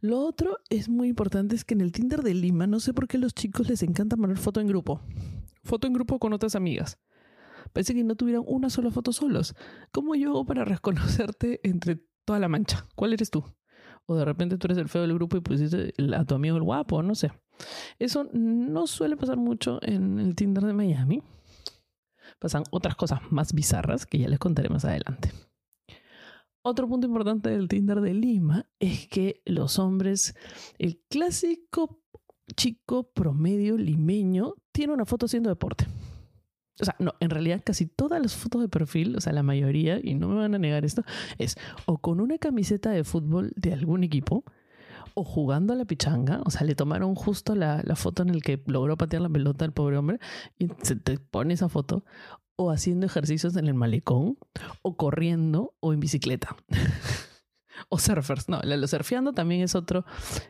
Lo 0.00 0.20
otro 0.20 0.58
es 0.70 0.88
muy 0.88 1.08
importante 1.08 1.54
es 1.54 1.64
que 1.64 1.74
en 1.74 1.82
el 1.82 1.92
Tinder 1.92 2.22
de 2.22 2.34
Lima 2.34 2.66
no 2.66 2.80
sé 2.80 2.94
por 2.94 3.06
qué 3.06 3.18
a 3.18 3.20
los 3.20 3.34
chicos 3.34 3.68
les 3.68 3.82
encanta 3.82 4.16
poner 4.16 4.38
foto 4.38 4.60
en 4.60 4.66
grupo. 4.66 5.02
Foto 5.62 5.86
en 5.86 5.92
grupo 5.92 6.18
con 6.18 6.32
otras 6.32 6.54
amigas. 6.54 6.98
Parece 7.72 7.94
que 7.94 8.02
no 8.02 8.14
tuvieran 8.14 8.44
una 8.46 8.70
sola 8.70 8.90
foto 8.90 9.12
solos. 9.12 9.54
¿Cómo 9.92 10.14
yo 10.14 10.30
hago 10.30 10.46
para 10.46 10.64
reconocerte 10.64 11.60
entre 11.62 12.00
toda 12.28 12.38
la 12.40 12.48
mancha. 12.48 12.86
¿Cuál 12.94 13.14
eres 13.14 13.30
tú? 13.30 13.42
O 14.10 14.16
de 14.16 14.24
repente 14.24 14.56
tú 14.56 14.66
eres 14.66 14.78
el 14.78 14.88
feo 14.88 15.02
del 15.02 15.12
grupo 15.12 15.36
y 15.36 15.40
pusiste 15.40 15.92
a 16.16 16.24
tu 16.24 16.34
amigo 16.34 16.56
el 16.56 16.62
guapo, 16.62 17.02
no 17.02 17.14
sé. 17.14 17.30
Eso 17.98 18.26
no 18.32 18.86
suele 18.86 19.18
pasar 19.18 19.36
mucho 19.36 19.80
en 19.82 20.18
el 20.18 20.34
Tinder 20.34 20.64
de 20.64 20.72
Miami. 20.72 21.22
pasan 22.38 22.62
otras 22.70 22.96
cosas 22.96 23.20
más 23.30 23.52
bizarras 23.52 24.06
que 24.06 24.18
ya 24.18 24.28
les 24.28 24.38
contaré 24.38 24.70
más 24.70 24.86
adelante. 24.86 25.30
Otro 26.62 26.88
punto 26.88 27.06
importante 27.06 27.50
del 27.50 27.68
Tinder 27.68 28.00
de 28.00 28.14
Lima 28.14 28.64
es 28.78 29.06
que 29.08 29.42
los 29.44 29.78
hombres, 29.78 30.34
el 30.78 31.02
clásico 31.10 32.00
chico 32.56 33.10
promedio 33.12 33.76
limeño, 33.76 34.54
tiene 34.72 34.94
una 34.94 35.04
foto 35.04 35.26
haciendo 35.26 35.50
deporte. 35.50 35.86
O 36.80 36.84
sea, 36.84 36.94
no, 36.98 37.14
en 37.20 37.30
realidad 37.30 37.62
casi 37.64 37.86
todas 37.86 38.20
las 38.20 38.34
fotos 38.34 38.60
de 38.60 38.68
perfil, 38.68 39.16
o 39.16 39.20
sea, 39.20 39.32
la 39.32 39.42
mayoría, 39.42 39.98
y 40.02 40.14
no 40.14 40.28
me 40.28 40.36
van 40.36 40.54
a 40.54 40.58
negar 40.58 40.84
esto, 40.84 41.02
es 41.38 41.56
o 41.86 41.98
con 41.98 42.20
una 42.20 42.38
camiseta 42.38 42.90
de 42.90 43.04
fútbol 43.04 43.52
de 43.56 43.72
algún 43.72 44.04
equipo, 44.04 44.44
o 45.14 45.24
jugando 45.24 45.72
a 45.72 45.76
la 45.76 45.84
pichanga, 45.84 46.40
o 46.44 46.50
sea, 46.50 46.64
le 46.64 46.74
tomaron 46.74 47.14
justo 47.14 47.56
la, 47.56 47.82
la 47.84 47.96
foto 47.96 48.22
en 48.22 48.30
el 48.30 48.42
que 48.42 48.62
logró 48.66 48.96
patear 48.96 49.22
la 49.22 49.28
pelota 49.28 49.64
al 49.64 49.72
pobre 49.72 49.96
hombre, 49.96 50.20
y 50.58 50.68
se 50.82 50.94
te 50.94 51.18
pone 51.18 51.54
esa 51.54 51.68
foto, 51.68 52.04
o 52.56 52.70
haciendo 52.70 53.06
ejercicios 53.06 53.56
en 53.56 53.66
el 53.66 53.74
malecón, 53.74 54.38
o 54.82 54.96
corriendo, 54.96 55.74
o 55.80 55.92
en 55.92 56.00
bicicleta. 56.00 56.56
o 57.88 57.98
surfers. 57.98 58.48
No, 58.48 58.60
lo 58.62 58.86
surfeando 58.88 59.32
también 59.32 59.62
es 59.62 59.74
otro, 59.74 60.04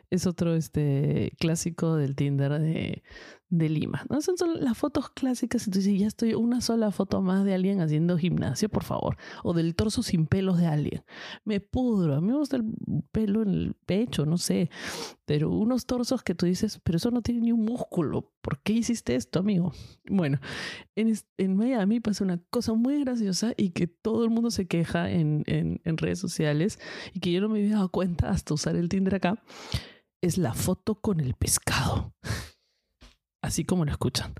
es 0.09 0.25
otro 0.25 0.55
este, 0.55 1.31
clásico 1.39 1.95
del 1.95 2.15
Tinder 2.15 2.59
de, 2.59 3.03
de 3.49 3.67
Lima. 3.67 4.05
¿no? 4.09 4.21
Son, 4.21 4.35
las 4.59 4.77
fotos 4.77 5.09
clásicas. 5.09 5.67
Entonces, 5.67 5.99
ya 5.99 6.07
estoy 6.07 6.33
una 6.33 6.61
sola 6.61 6.91
foto 6.91 7.21
más 7.21 7.43
de 7.43 7.53
alguien 7.53 7.81
haciendo 7.81 8.17
gimnasio, 8.17 8.69
por 8.69 8.83
favor. 8.83 9.17
O 9.43 9.53
del 9.53 9.75
torso 9.75 10.03
sin 10.03 10.27
pelos 10.27 10.57
de 10.59 10.67
alguien. 10.67 11.03
Me 11.45 11.59
pudro. 11.59 12.15
A 12.15 12.21
mí 12.21 12.27
me 12.27 12.37
gusta 12.37 12.57
el 12.57 12.65
pelo 13.11 13.41
en 13.41 13.49
el 13.49 13.75
pecho, 13.85 14.25
no 14.25 14.37
sé. 14.37 14.69
Pero 15.25 15.49
unos 15.49 15.85
torsos 15.85 16.23
que 16.23 16.35
tú 16.35 16.45
dices, 16.45 16.79
pero 16.83 16.97
eso 16.97 17.11
no 17.11 17.21
tiene 17.21 17.41
ni 17.41 17.51
un 17.51 17.65
músculo. 17.65 18.31
¿Por 18.41 18.59
qué 18.61 18.73
hiciste 18.73 19.15
esto, 19.15 19.39
amigo? 19.39 19.73
Bueno, 20.07 20.39
en, 20.95 21.13
en 21.37 21.55
Miami 21.55 21.99
pasa 21.99 22.23
una 22.23 22.37
cosa 22.49 22.73
muy 22.73 22.99
graciosa 23.03 23.53
y 23.57 23.71
que 23.71 23.87
todo 23.87 24.23
el 24.23 24.29
mundo 24.29 24.51
se 24.51 24.67
queja 24.67 25.09
en, 25.09 25.43
en, 25.47 25.81
en 25.83 25.97
redes 25.97 26.19
sociales 26.19 26.79
y 27.13 27.19
que 27.19 27.31
yo 27.31 27.41
no 27.41 27.49
me 27.49 27.59
había 27.59 27.75
dado 27.75 27.89
cuenta 27.89 28.29
hasta 28.29 28.53
usar 28.53 28.75
el 28.75 28.89
Tinder 28.89 29.15
acá. 29.15 29.43
Es 30.21 30.37
la 30.37 30.53
foto 30.53 30.95
con 30.95 31.19
el 31.19 31.33
pescado 31.33 32.13
así 33.41 33.65
como 33.65 33.85
lo 33.85 33.91
escuchan, 33.91 34.33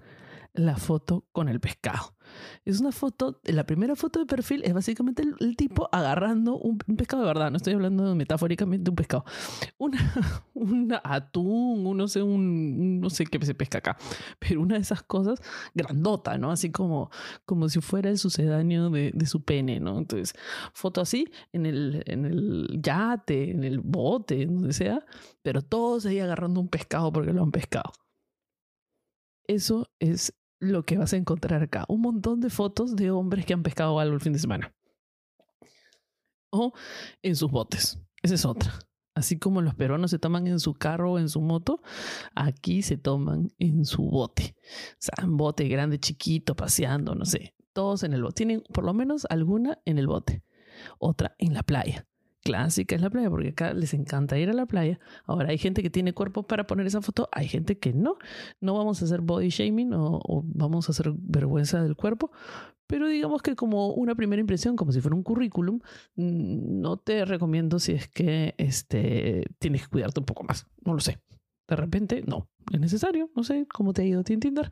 la 0.53 0.77
foto 0.77 1.25
con 1.32 1.50
el 1.50 1.60
pescado. 1.60 2.15
Es 2.63 2.79
una 2.79 2.91
foto, 2.91 3.39
la 3.44 3.65
primera 3.65 3.96
foto 3.96 4.20
de 4.20 4.25
perfil 4.25 4.62
es 4.63 4.74
básicamente 4.74 5.24
el, 5.39 5.56
tipo 5.56 5.89
agarrando 5.91 6.58
un, 6.58 6.77
pescado 6.77 7.24
de 7.24 7.27
verdad, 7.27 7.50
no 7.50 7.58
estoy 7.58 7.74
hablando 7.74 8.13
metafóricamente 8.13 8.84
de 8.84 8.89
un 8.91 8.96
pescado, 8.96 9.25
una, 9.77 9.98
un 10.53 10.96
atún, 11.03 11.88
un, 11.88 11.98
no 11.98 12.08
sé, 12.08 12.22
un, 12.22 13.00
no 13.00 13.10
sé 13.10 13.25
qué 13.25 13.44
se 13.44 13.56
pesca 13.56 13.79
acá, 13.79 13.98
pero 14.38 14.62
una 14.62 14.75
de 14.75 14.82
esas 14.82 15.01
cosas 15.01 15.41
grandota, 15.74 16.38
¿no? 16.38 16.51
Así 16.51 16.72
como, 16.72 17.10
como 17.46 17.68
si 17.68 17.82
fuera 17.82 18.10
el 18.10 18.20
sucedáneo 18.20 18.89
de, 18.91 19.12
de 19.13 19.25
su 19.25 19.44
pene, 19.44 19.79
¿no? 19.79 19.98
Entonces, 19.98 20.34
foto 20.74 21.01
así 21.01 21.27
en 21.51 21.65
el, 21.65 22.03
en 22.06 22.25
el 22.25 22.79
yate, 22.82 23.51
en 23.51 23.63
el 23.63 23.79
bote, 23.79 24.46
donde 24.46 24.74
sea, 24.74 25.03
pero 25.41 25.62
todos 25.62 26.06
ahí 26.06 26.20
agarrando 26.20 26.60
un 26.60 26.68
pescado 26.68 27.12
porque 27.12 27.34
lo 27.34 27.41
han 27.41 27.51
pescado. 27.51 27.91
Eso 29.50 29.89
es 29.98 30.36
lo 30.60 30.84
que 30.86 31.00
vas 31.00 31.12
a 31.13 31.18
encontrar 31.18 31.63
acá. 31.63 31.84
Un 31.88 32.01
montón 32.01 32.39
de 32.39 32.51
fotos 32.51 32.96
de 32.96 33.10
hombres 33.10 33.48
que 33.48 33.53
han 33.56 33.63
pescado 33.63 34.00
algo 34.00 34.13
el 34.13 34.22
fin 34.22 34.32
de 34.32 34.38
semana. 34.38 34.75
O 36.51 36.72
en 37.24 37.36
sus 37.36 37.50
botes. 37.50 38.00
Esa 38.22 38.36
es 38.36 38.46
otra. 38.46 38.77
Así 39.15 39.39
como 39.39 39.63
los 39.63 39.74
peruanos 39.74 40.12
se 40.12 40.20
toman 40.20 40.46
en 40.46 40.60
su 40.60 40.75
carro 40.75 41.13
o 41.13 41.20
en 41.20 41.29
su 41.29 41.41
moto, 41.41 41.82
aquí 42.36 42.84
se 42.84 42.98
toman 42.98 43.51
en 43.58 43.86
su 43.86 44.03
bote. 44.03 44.56
O 44.91 44.98
sea, 45.00 45.25
bote 45.25 45.68
grande, 45.68 46.00
chiquito, 46.00 46.56
paseando, 46.56 47.15
no 47.15 47.25
sé. 47.25 47.56
Todos 47.74 48.03
en 48.03 48.13
el 48.13 48.22
bote. 48.22 48.36
Tienen 48.36 48.62
por 48.72 48.86
lo 48.86 48.94
menos 48.94 49.25
alguna 49.32 49.79
en 49.84 49.98
el 49.98 50.06
bote. 50.06 50.44
Otra 51.00 51.34
en 51.39 51.56
la 51.56 51.63
playa 51.63 52.08
clásica 52.43 52.96
es 52.96 53.01
la 53.01 53.10
playa, 53.10 53.29
porque 53.29 53.50
acá 53.50 53.74
les 53.74 53.93
encanta 53.93 54.38
ir 54.38 54.50
a 54.50 54.53
la 54.53 54.65
playa. 54.65 55.00
Ahora 55.25 55.50
hay 55.50 55.58
gente 55.58 55.84
que 55.84 55.89
tiene 55.89 56.13
cuerpo 56.13 56.43
para 56.43 56.67
poner 56.67 56.88
esa 56.88 57.01
foto, 57.01 57.29
hay 57.31 57.48
gente 57.48 57.77
que 57.77 57.93
no. 57.93 58.17
No 58.62 58.75
vamos 58.75 59.01
a 59.01 59.05
hacer 59.05 59.22
body 59.22 59.50
shaming 59.50 59.91
o, 59.93 60.43
vamos 60.46 60.89
a 60.89 60.91
hacer 60.91 61.12
vergüenza 61.15 61.81
del 61.84 61.96
cuerpo, 61.96 62.31
pero 62.88 63.08
digamos 63.08 63.41
que 63.41 63.55
como 63.55 63.93
una 63.93 64.15
primera 64.15 64.39
impresión, 64.39 64.75
como 64.75 64.91
si 64.91 65.01
fuera 65.01 65.15
un 65.15 65.24
currículum, 65.24 65.79
mm, 66.15 66.81
no 66.81 66.98
te 66.98 67.25
recomiendo 67.25 67.79
si 67.79 67.93
es 67.93 68.08
que 68.08 68.55
este, 68.58 69.46
tienes 69.60 69.84
que 69.84 69.89
cuidarte 69.89 70.19
un 70.19 70.25
poco 70.25 70.43
más. 70.43 70.67
No 70.84 70.93
lo 70.93 71.00
sé. 71.00 71.19
De 71.67 71.75
repente, 71.75 72.24
no, 72.25 72.50
es 72.74 72.79
necesario. 72.79 73.29
No 73.36 73.43
sé 73.43 73.67
cómo 73.67 73.93
te 73.93 74.01
ha 74.01 74.05
ido 74.05 74.22
a 74.22 74.24
ti 74.24 74.34
en 74.34 74.39
Tinder. 74.39 74.72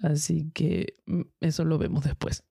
Así 0.00 0.50
que 0.52 0.96
mm, 1.06 1.22
eso 1.40 1.64
lo 1.64 1.78
vemos 1.78 2.04
después. 2.04 2.44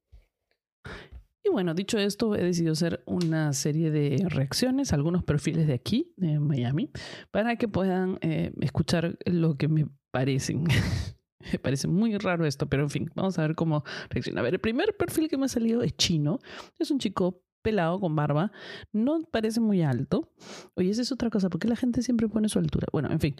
Y 1.43 1.49
bueno, 1.49 1.73
dicho 1.73 1.97
esto, 1.97 2.35
he 2.35 2.43
decidido 2.43 2.73
hacer 2.73 3.01
una 3.05 3.51
serie 3.53 3.89
de 3.89 4.25
reacciones 4.29 4.93
algunos 4.93 5.23
perfiles 5.23 5.67
de 5.67 5.73
aquí, 5.73 6.13
de 6.17 6.39
Miami, 6.39 6.91
para 7.31 7.55
que 7.55 7.67
puedan 7.67 8.19
eh, 8.21 8.51
escuchar 8.61 9.17
lo 9.25 9.55
que 9.55 9.67
me 9.67 9.87
parecen. 10.11 10.65
me 11.51 11.59
parece 11.59 11.87
muy 11.87 12.15
raro 12.17 12.45
esto, 12.45 12.67
pero 12.67 12.83
en 12.83 12.89
fin, 12.89 13.11
vamos 13.15 13.39
a 13.39 13.41
ver 13.41 13.55
cómo 13.55 13.83
reacciona. 14.09 14.41
A 14.41 14.43
ver, 14.43 14.53
el 14.53 14.59
primer 14.59 14.95
perfil 14.95 15.29
que 15.29 15.37
me 15.37 15.45
ha 15.45 15.49
salido 15.49 15.81
es 15.81 15.95
chino. 15.97 16.39
Es 16.77 16.91
un 16.91 16.99
chico 16.99 17.43
pelado 17.61 17.99
con 17.99 18.15
barba, 18.15 18.51
no 18.91 19.21
parece 19.23 19.59
muy 19.59 19.81
alto. 19.81 20.31
Oye, 20.75 20.89
esa 20.89 21.01
es 21.01 21.11
otra 21.11 21.29
cosa, 21.29 21.49
porque 21.49 21.67
la 21.67 21.75
gente 21.75 22.01
siempre 22.01 22.27
pone 22.27 22.49
su 22.49 22.59
altura. 22.59 22.87
Bueno, 22.91 23.09
en 23.11 23.19
fin, 23.19 23.35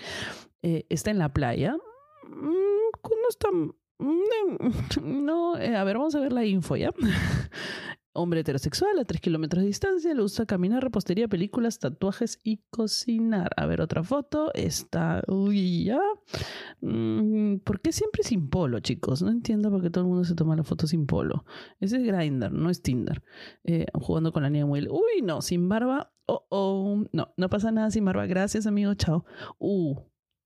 eh, 0.62 0.86
está 0.90 1.12
en 1.12 1.18
la 1.18 1.34
playa. 1.34 1.76
Mm, 2.28 2.82
no 3.04 3.30
está 3.30 3.50
mm, 3.52 3.72
no, 5.04 5.58
eh, 5.58 5.76
a 5.76 5.84
ver, 5.84 5.98
vamos 5.98 6.16
a 6.16 6.20
ver 6.20 6.34
la 6.34 6.46
info 6.46 6.76
ya. 6.76 6.92
Hombre 8.14 8.42
heterosexual 8.42 9.00
a 9.00 9.06
3 9.06 9.22
kilómetros 9.22 9.62
de 9.62 9.68
distancia, 9.68 10.14
le 10.14 10.22
gusta 10.22 10.46
caminar, 10.46 10.84
repostería, 10.84 11.30
películas, 11.30 11.80
tatuajes 11.80 12.42
y 12.44 12.58
cocinar. 12.70 13.52
A 13.56 13.66
ver, 13.66 13.80
otra 13.80 14.04
foto. 14.04 14.54
Está. 14.54 15.24
Uy, 15.28 15.86
ya. 15.86 16.02
Mm, 16.82 17.60
¿Por 17.60 17.80
qué 17.80 17.94
siempre 17.94 18.24
sin 18.24 18.50
polo, 18.50 18.82
chicos? 18.82 19.22
No 19.22 19.32
entiendo 19.32 19.72
por 19.72 19.82
qué 19.82 19.90
todo 19.90 20.04
el 20.04 20.10
mundo 20.10 20.26
se 20.26 20.36
toma 20.36 20.58
la 20.58 20.64
foto 20.64 20.88
sin 20.88 21.06
polo. 21.06 21.46
Ese 21.80 21.98
es 21.98 22.04
Grindr, 22.04 22.52
no 22.52 22.70
es 22.70 22.82
Tinder. 22.82 23.24
Eh, 23.64 23.86
jugando 23.94 24.34
con 24.34 24.44
la 24.44 24.50
niña 24.50 24.66
Will. 24.66 24.90
Uy, 24.90 25.22
no, 25.24 25.42
sin 25.42 25.70
barba. 25.70 26.12
Oh, 26.26 26.46
oh. 26.50 27.06
No, 27.14 27.34
no 27.38 27.50
pasa 27.50 27.72
nada 27.72 27.92
sin 27.92 28.04
barba. 28.04 28.26
Gracias, 28.26 28.68
amigo. 28.68 28.94
Chao. 28.96 29.24
Uh, 29.58 29.96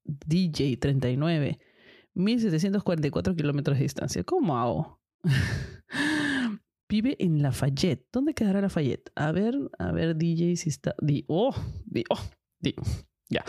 DJ 0.03 0.77
39. 0.77 1.59
1744 2.13 3.35
kilómetros 3.35 3.77
de 3.77 3.83
distancia. 3.83 4.23
¿Cómo 4.23 4.55
hago? 4.55 5.01
Vive 6.87 7.15
en 7.19 7.41
Lafayette. 7.41 8.07
¿Dónde 8.11 8.33
quedará 8.33 8.61
Lafayette? 8.61 9.11
A 9.15 9.31
ver, 9.31 9.55
a 9.79 9.91
ver, 9.91 10.15
DJ, 10.15 10.55
si 10.55 10.69
está. 10.69 10.95
Di, 11.01 11.25
oh, 11.27 11.55
di, 11.85 12.03
oh, 12.09 12.19
di. 12.59 12.75
Ya. 13.29 13.43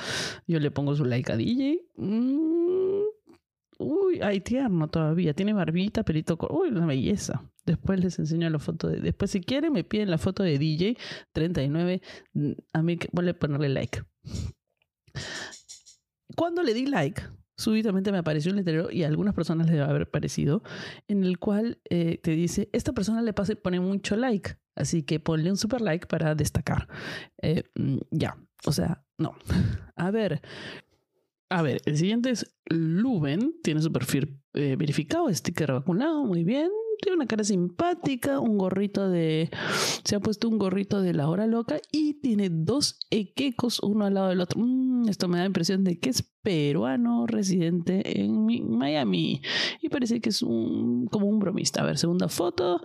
Yo 0.47 0.59
le 0.59 0.71
pongo 0.71 0.95
su 0.97 1.05
like 1.05 1.31
a 1.31 1.37
DJ. 1.37 1.83
Mm, 1.97 3.03
uy, 3.79 4.21
ay, 4.23 4.41
tierno 4.41 4.89
todavía. 4.89 5.35
Tiene 5.35 5.53
barbita, 5.53 6.03
pelito. 6.03 6.39
Uy, 6.51 6.69
una 6.69 6.87
belleza. 6.87 7.43
Después 7.67 8.01
les 8.01 8.19
enseño 8.19 8.49
la 8.49 8.59
foto 8.59 8.89
de. 8.89 9.01
Después, 9.01 9.31
si 9.31 9.41
quieren, 9.41 9.73
me 9.73 9.85
piden 9.85 10.11
la 10.11 10.19
foto 10.19 10.43
de 10.43 10.59
DJ 10.59 10.97
39. 11.33 12.01
Mm, 12.33 12.53
a 12.73 12.83
mí, 12.83 12.99
voy 13.13 13.29
a 13.29 13.39
ponerle 13.39 13.69
like. 13.69 14.03
Cuando 16.37 16.63
le 16.63 16.75
di 16.75 16.87
like, 16.87 17.23
súbitamente 17.57 18.13
me 18.13 18.19
apareció 18.19 18.51
un 18.51 18.57
letrero 18.57 18.91
y 18.91 19.03
a 19.03 19.09
algunas 19.09 19.35
personas 19.35 19.67
les 19.67 19.77
debe 19.77 19.89
haber 19.89 20.11
parecido, 20.11 20.63
en 21.09 21.25
el 21.25 21.39
cual 21.39 21.79
eh, 21.91 22.19
te 22.23 22.33
dice, 22.33 22.69
esta 22.73 22.93
persona 22.93 23.23
le 23.23 23.33
pase, 23.33 23.57
pone 23.57 23.81
mucho 23.81 24.17
like, 24.17 24.57
así 24.75 25.03
que 25.03 25.21
ponle 25.21 25.51
un 25.51 25.57
super 25.57 25.81
like 25.81 26.07
para 26.07 26.35
destacar. 26.35 26.89
Eh, 27.43 27.65
mm, 27.75 27.99
ya, 28.11 28.37
o 28.67 28.73
sea, 28.73 29.05
no. 29.19 29.35
A 29.97 30.11
ver, 30.11 30.43
a 31.49 31.63
ver, 31.63 31.81
el 31.87 31.97
siguiente 31.97 32.31
es 32.31 32.55
Luben, 32.67 33.55
tiene 33.63 33.81
su 33.81 33.93
perfil 33.93 34.41
eh, 34.53 34.77
verificado, 34.77 35.33
sticker 35.33 35.73
vacunado, 35.73 36.25
muy 36.25 36.45
bien. 36.45 36.71
Tiene 37.01 37.17
una 37.17 37.27
cara 37.27 37.45
simpática, 37.45 38.41
un 38.41 38.59
gorrito 38.59 39.09
de. 39.09 39.51
Se 40.05 40.17
ha 40.17 40.21
puesto 40.21 40.49
un 40.49 40.59
gorrito 40.59 41.01
de 41.01 41.15
la 41.15 41.29
hora 41.29 41.47
loca 41.47 41.79
y 41.93 42.15
tiene 42.21 42.49
dos 42.51 42.99
equecos 43.11 43.81
uno 43.81 44.05
al 44.05 44.15
lado 44.15 44.29
del 44.29 44.41
otro. 44.41 44.61
Mm, 44.61 45.09
esto 45.09 45.29
me 45.29 45.39
da 45.39 45.45
impresión 45.45 45.85
de 45.85 45.99
que 45.99 46.11
es 46.11 46.23
peruano 46.43 47.27
residente 47.27 48.21
en 48.21 48.47
Miami. 48.69 49.43
Y 49.83 49.89
parece 49.89 50.21
que 50.21 50.31
es 50.31 50.43
un, 50.43 51.07
como 51.07 51.27
un 51.27 51.39
bromista. 51.39 51.83
A 51.83 51.87
ver, 51.87 51.99
segunda 51.99 52.29
foto. 52.29 52.81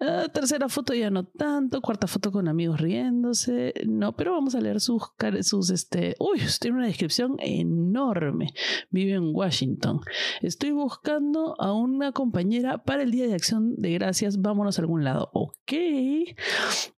Ah, 0.00 0.28
tercera 0.32 0.68
foto 0.68 0.94
ya 0.94 1.10
no 1.10 1.24
tanto, 1.24 1.80
cuarta 1.80 2.06
foto 2.06 2.30
con 2.30 2.46
amigos 2.46 2.80
riéndose, 2.80 3.74
no, 3.84 4.14
pero 4.14 4.30
vamos 4.30 4.54
a 4.54 4.60
leer 4.60 4.80
sus, 4.80 5.02
sus 5.42 5.70
este, 5.70 6.14
uy, 6.20 6.38
tiene 6.60 6.76
una 6.76 6.86
descripción 6.86 7.34
enorme, 7.40 8.54
vive 8.90 9.14
en 9.14 9.34
Washington, 9.34 10.00
estoy 10.40 10.70
buscando 10.70 11.60
a 11.60 11.72
una 11.72 12.12
compañera 12.12 12.78
para 12.84 13.02
el 13.02 13.10
Día 13.10 13.26
de 13.26 13.34
Acción 13.34 13.74
de 13.74 13.90
Gracias, 13.94 14.40
vámonos 14.40 14.78
a 14.78 14.82
algún 14.82 15.02
lado, 15.02 15.30
ok, 15.32 15.72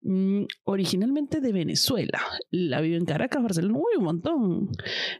mm, 0.03 0.43
originalmente 0.65 1.41
de 1.41 1.53
Venezuela, 1.53 2.21
la 2.51 2.83
vive 2.83 2.99
en 2.99 3.07
Caracas, 3.07 3.43
Barcelona, 3.43 3.79
uy, 3.79 3.97
un 3.97 4.05
montón, 4.05 4.69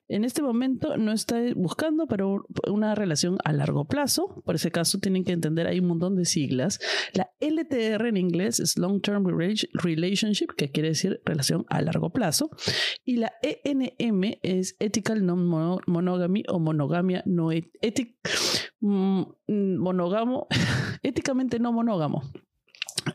en 0.07 0.25
este 0.25 0.43
momento 0.43 0.99
no 0.99 1.13
está 1.13 1.41
buscando 1.57 2.07
para 2.07 2.27
una 2.69 2.95
relación 2.95 3.39
a 3.45 3.53
largo 3.53 3.87
plazo. 3.87 4.43
Por 4.45 4.57
ese 4.57 4.71
caso, 4.71 4.99
tienen 4.99 5.25
que 5.25 5.33
entender, 5.33 5.67
hay 5.67 5.81
un 5.81 5.87
montón 5.87 6.17
de 6.17 6.25
siglas. 6.25 6.81
La 7.13 7.31
LTR 7.71 8.07
en 8.07 8.17
inglés 8.17 8.61
es 8.61 8.77
Long 8.77 9.01
Term 9.01 9.27
Relationship, 9.27 10.49
que 10.57 10.71
quiere 10.71 10.91
decir 10.91 11.21
relación 11.25 11.65
a 11.69 11.81
largo 11.83 12.11
plazo. 12.11 12.51
Y 13.05 13.17
la 13.17 13.33
ENM 13.43 14.39
es 14.43 14.77
Ethical 14.79 15.25
Non-Monogamy 15.25 16.45
o 16.49 16.59
Monogamia 16.59 17.23
No 17.27 17.53
Ethic, 17.53 18.17
mm, 18.81 19.23
monogamo, 19.79 20.49
éticamente 21.03 21.59
no 21.59 21.73
monógamo. 21.73 22.23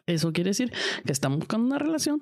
Eso 0.07 0.33
quiere 0.33 0.51
decir 0.51 0.71
que 1.05 1.11
están 1.11 1.37
buscando 1.37 1.67
una 1.67 1.79
relación, 1.79 2.21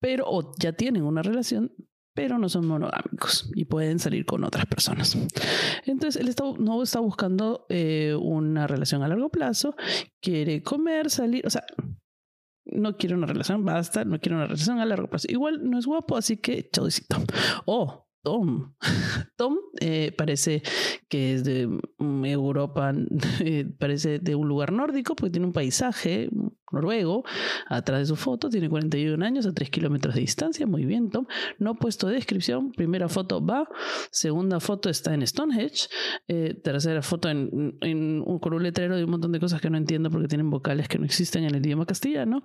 pero 0.00 0.24
o 0.26 0.54
ya 0.58 0.72
tienen 0.72 1.02
una 1.02 1.22
relación, 1.22 1.72
pero 2.14 2.38
no 2.38 2.48
son 2.48 2.66
monogámicos 2.66 3.50
y 3.54 3.64
pueden 3.64 3.98
salir 3.98 4.24
con 4.24 4.44
otras 4.44 4.66
personas. 4.66 5.16
Entonces, 5.84 6.20
él 6.20 6.28
está, 6.28 6.44
no 6.58 6.82
está 6.82 7.00
buscando 7.00 7.66
eh, 7.68 8.16
una 8.18 8.66
relación 8.66 9.02
a 9.02 9.08
largo 9.08 9.28
plazo, 9.28 9.74
quiere 10.20 10.62
comer, 10.62 11.10
salir, 11.10 11.46
o 11.46 11.50
sea, 11.50 11.64
no 12.66 12.96
quiere 12.96 13.14
una 13.14 13.26
relación, 13.26 13.64
basta, 13.64 14.04
no 14.04 14.18
quiere 14.20 14.36
una 14.36 14.46
relación 14.46 14.78
a 14.78 14.86
largo 14.86 15.08
plazo. 15.08 15.26
Igual 15.28 15.68
no 15.68 15.78
es 15.78 15.86
guapo, 15.86 16.16
así 16.16 16.38
que 16.38 16.68
chaudicito. 16.70 17.16
O 17.66 18.04
Tom. 18.24 18.74
Tom 19.36 19.58
eh, 19.80 20.12
parece 20.16 20.62
que 21.08 21.34
es 21.34 21.44
de 21.44 21.68
mm, 21.98 22.24
Europa, 22.24 22.92
eh, 23.40 23.66
parece 23.78 24.18
de 24.18 24.34
un 24.34 24.48
lugar 24.48 24.72
nórdico, 24.72 25.14
porque 25.14 25.32
tiene 25.32 25.46
un 25.46 25.52
paisaje 25.52 26.30
noruego. 26.74 27.24
Atrás 27.68 28.00
de 28.00 28.06
su 28.06 28.16
foto 28.16 28.48
tiene 28.48 28.68
41 28.68 29.24
años 29.24 29.46
a 29.46 29.52
3 29.52 29.70
kilómetros 29.70 30.14
de 30.14 30.20
distancia. 30.20 30.66
Muy 30.66 30.84
bien, 30.84 31.10
Tom. 31.10 31.26
No 31.58 31.70
ha 31.70 31.74
puesto 31.74 32.08
descripción. 32.08 32.72
Primera 32.72 33.08
foto 33.08 33.44
va. 33.44 33.68
Segunda 34.10 34.60
foto 34.60 34.90
está 34.90 35.14
en 35.14 35.26
Stonehenge. 35.26 35.88
Eh, 36.28 36.54
tercera 36.62 37.02
foto 37.02 37.28
en, 37.28 37.74
con 38.40 38.54
un 38.54 38.62
letrero 38.62 38.96
de 38.96 39.04
un 39.04 39.10
montón 39.10 39.32
de 39.32 39.40
cosas 39.40 39.60
que 39.60 39.70
no 39.70 39.76
entiendo 39.76 40.10
porque 40.10 40.28
tienen 40.28 40.50
vocales 40.50 40.88
que 40.88 40.98
no 40.98 41.04
existen 41.04 41.44
en 41.44 41.54
el 41.54 41.64
idioma 41.64 41.86
castellano. 41.86 42.44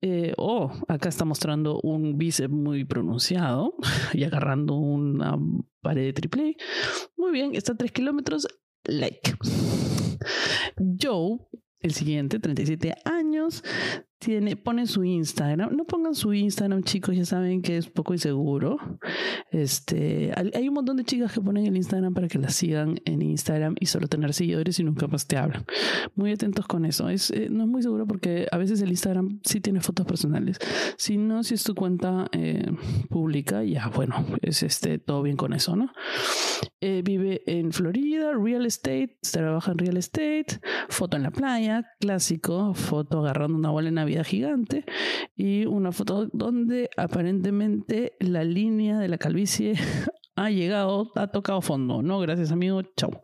Eh, 0.00 0.32
oh, 0.36 0.72
acá 0.88 1.08
está 1.08 1.24
mostrando 1.24 1.80
un 1.82 2.16
bíceps 2.18 2.52
muy 2.52 2.84
pronunciado 2.84 3.74
y 4.12 4.24
agarrando 4.24 4.74
una 4.74 5.36
pared 5.80 6.04
de 6.04 6.12
triple. 6.12 6.56
Muy 7.16 7.32
bien, 7.32 7.54
está 7.54 7.72
a 7.72 7.76
3 7.76 7.92
kilómetros. 7.92 8.46
Like. 8.84 9.34
Joe 11.00 11.38
el 11.80 11.92
siguiente, 11.92 12.38
37 12.38 12.94
años, 13.04 13.62
tiene, 14.18 14.56
pone 14.56 14.86
su 14.86 15.04
Instagram. 15.04 15.76
No 15.76 15.84
pongan 15.84 16.14
su 16.14 16.32
Instagram, 16.32 16.82
chicos, 16.82 17.16
ya 17.16 17.24
saben 17.24 17.62
que 17.62 17.76
es 17.76 17.88
poco 17.88 18.14
inseguro. 18.14 18.78
Este, 19.50 20.32
hay 20.36 20.68
un 20.68 20.74
montón 20.74 20.96
de 20.96 21.04
chicas 21.04 21.32
que 21.32 21.40
ponen 21.40 21.66
el 21.66 21.76
Instagram 21.76 22.14
para 22.14 22.28
que 22.28 22.38
las 22.38 22.54
sigan 22.54 23.00
en 23.04 23.22
Instagram 23.22 23.76
y 23.78 23.86
solo 23.86 24.08
tener 24.08 24.32
seguidores 24.32 24.78
y 24.80 24.84
nunca 24.84 25.06
más 25.06 25.26
te 25.26 25.36
hablan. 25.36 25.64
Muy 26.14 26.32
atentos 26.32 26.66
con 26.66 26.84
eso. 26.84 27.08
Es, 27.08 27.30
eh, 27.30 27.48
no 27.50 27.64
es 27.64 27.68
muy 27.68 27.82
seguro 27.82 28.06
porque 28.06 28.46
a 28.50 28.58
veces 28.58 28.80
el 28.80 28.90
Instagram 28.90 29.40
sí 29.44 29.60
tiene 29.60 29.80
fotos 29.80 30.06
personales. 30.06 30.58
Si 30.96 31.16
no, 31.16 31.42
si 31.42 31.54
es 31.54 31.64
tu 31.64 31.74
cuenta 31.74 32.28
eh, 32.32 32.70
pública, 33.08 33.64
ya 33.64 33.88
bueno, 33.88 34.24
es 34.42 34.62
este, 34.62 34.98
todo 34.98 35.22
bien 35.22 35.36
con 35.36 35.52
eso, 35.52 35.76
¿no? 35.76 35.92
Eh, 36.80 37.02
vive 37.04 37.42
en 37.46 37.72
Florida, 37.72 38.32
real 38.32 38.66
estate, 38.66 39.18
trabaja 39.32 39.72
en 39.72 39.78
real 39.78 39.96
estate, 39.96 40.46
foto 40.88 41.16
en 41.16 41.22
la 41.22 41.30
playa, 41.30 41.84
clásico, 42.00 42.74
foto 42.74 43.20
agarrando 43.20 43.56
una 43.56 43.70
bola 43.70 43.88
en 43.88 43.98
vida 44.06 44.24
gigante 44.24 44.84
y 45.36 45.66
una 45.66 45.92
foto 45.92 46.28
donde 46.32 46.88
aparentemente 46.96 48.16
la 48.20 48.44
línea 48.44 48.98
de 48.98 49.08
la 49.08 49.18
calvicie 49.18 49.74
ha 50.36 50.50
llegado, 50.50 51.12
ha 51.14 51.28
tocado 51.28 51.60
fondo. 51.60 52.02
No, 52.02 52.18
gracias 52.20 52.52
amigo, 52.52 52.82
chao. 52.96 53.20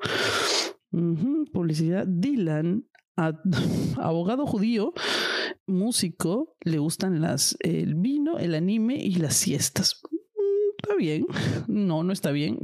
Publicidad, 1.53 2.07
Dylan, 2.07 2.87
abogado 3.97 4.47
judío, 4.47 4.93
músico, 5.67 6.57
le 6.61 6.79
gustan 6.79 7.21
las, 7.21 7.57
el 7.61 7.95
vino, 7.95 8.39
el 8.39 8.55
anime 8.55 8.97
y 8.97 9.15
las 9.15 9.35
siestas. 9.35 10.03
Bien. 10.97 11.27
No, 11.69 12.03
no 12.03 12.13
está 12.13 12.33
bien. 12.33 12.59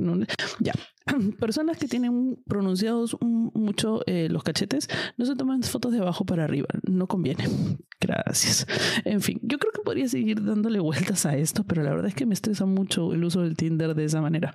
ya. 0.61 0.73
personas 1.41 1.79
que 1.79 1.89
tienen 1.89 2.37
pronunciados 2.47 3.17
mucho 3.21 4.03
eh, 4.07 4.29
los 4.31 4.43
cachetes 4.43 4.89
no 5.17 5.25
se 5.25 5.35
toman 5.37 5.63
fotos 5.63 5.93
de 5.93 5.99
abajo 5.99 6.25
para 6.25 6.45
arriba, 6.45 6.69
no 6.83 7.07
conviene. 7.07 7.45
Gracias. 8.01 8.67
En 9.05 9.21
fin, 9.21 9.41
yo 9.43 9.59
creo 9.59 9.73
que 9.73 9.83
podría 9.83 10.09
seguir 10.09 10.45
dándole 10.45 10.81
vueltas 10.81 11.27
a 11.27 11.37
esto, 11.37 11.65
pero 11.65 11.83
la 11.83 11.91
verdad 11.91 12.07
es 12.09 12.15
que 12.15 12.27
me 12.27 12.35
estresa 12.35 12.67
mucho 12.67 13.13
el 13.13 13.25
uso 13.25 13.43
del 13.43 13.57
Tinder 13.57 13.95
de 13.95 14.05
esa 14.05 14.21
manera. 14.21 14.53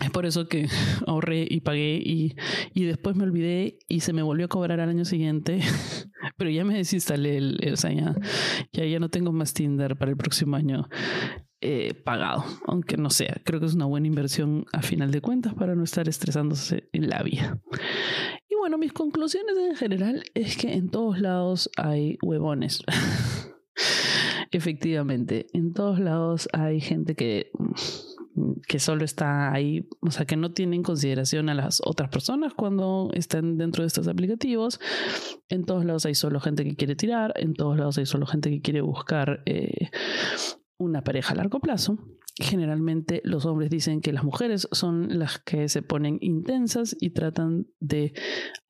Es 0.00 0.10
por 0.10 0.26
eso 0.26 0.46
que 0.48 0.68
ahorré 1.06 1.46
y 1.48 1.60
pagué 1.60 2.00
y, 2.04 2.36
y, 2.74 2.84
después 2.84 3.16
me 3.16 3.24
olvidé 3.24 3.78
y 3.88 4.00
se 4.00 4.12
me 4.12 4.22
volvió 4.22 4.46
a 4.46 4.48
cobrar 4.48 4.80
al 4.80 4.90
año 4.90 5.04
siguiente. 5.04 5.60
Pero 6.36 6.50
ya 6.50 6.64
me 6.64 6.76
desinstalé 6.76 7.36
el, 7.36 7.58
el 7.62 7.74
o 7.74 7.76
ya, 8.72 8.84
ya, 8.84 8.98
no 9.00 9.08
tengo 9.08 9.32
más 9.32 9.54
Tinder 9.54 9.96
para 9.96 10.10
el 10.10 10.16
próximo 10.16 10.56
año. 10.56 10.88
Eh, 11.60 11.92
pagado, 12.04 12.44
aunque 12.66 12.96
no 12.96 13.10
sea. 13.10 13.40
Creo 13.44 13.58
que 13.58 13.66
es 13.66 13.74
una 13.74 13.86
buena 13.86 14.06
inversión 14.06 14.64
a 14.72 14.80
final 14.80 15.10
de 15.10 15.20
cuentas 15.20 15.54
para 15.54 15.74
no 15.74 15.82
estar 15.82 16.08
estresándose 16.08 16.88
en 16.92 17.08
la 17.08 17.20
vida. 17.24 17.60
Y 18.48 18.54
bueno, 18.54 18.78
mis 18.78 18.92
conclusiones 18.92 19.56
en 19.58 19.74
general 19.74 20.22
es 20.34 20.56
que 20.56 20.74
en 20.74 20.88
todos 20.88 21.20
lados 21.20 21.68
hay 21.76 22.16
huevones. 22.22 22.84
Efectivamente, 24.52 25.48
en 25.52 25.72
todos 25.72 25.98
lados 25.98 26.48
hay 26.52 26.80
gente 26.80 27.16
que 27.16 27.50
que 28.66 28.78
solo 28.78 29.04
está 29.04 29.52
ahí, 29.52 29.88
o 30.00 30.10
sea, 30.10 30.26
que 30.26 30.36
no 30.36 30.52
tiene 30.52 30.76
en 30.76 30.82
consideración 30.82 31.48
a 31.48 31.54
las 31.54 31.80
otras 31.84 32.08
personas 32.10 32.54
cuando 32.54 33.10
están 33.14 33.56
dentro 33.56 33.82
de 33.82 33.88
estos 33.88 34.08
aplicativos. 34.08 34.80
En 35.48 35.64
todos 35.64 35.84
lados 35.84 36.06
hay 36.06 36.14
solo 36.14 36.40
gente 36.40 36.64
que 36.64 36.76
quiere 36.76 36.94
tirar, 36.94 37.32
en 37.36 37.54
todos 37.54 37.76
lados 37.76 37.98
hay 37.98 38.06
solo 38.06 38.26
gente 38.26 38.50
que 38.50 38.60
quiere 38.60 38.80
buscar 38.80 39.42
eh, 39.46 39.90
una 40.78 41.02
pareja 41.02 41.34
a 41.34 41.36
largo 41.36 41.60
plazo. 41.60 41.98
Generalmente 42.40 43.20
los 43.24 43.46
hombres 43.46 43.68
dicen 43.68 44.00
que 44.00 44.12
las 44.12 44.22
mujeres 44.22 44.68
son 44.70 45.18
las 45.18 45.38
que 45.40 45.68
se 45.68 45.82
ponen 45.82 46.18
intensas 46.20 46.96
y 47.00 47.10
tratan 47.10 47.66
de 47.80 48.12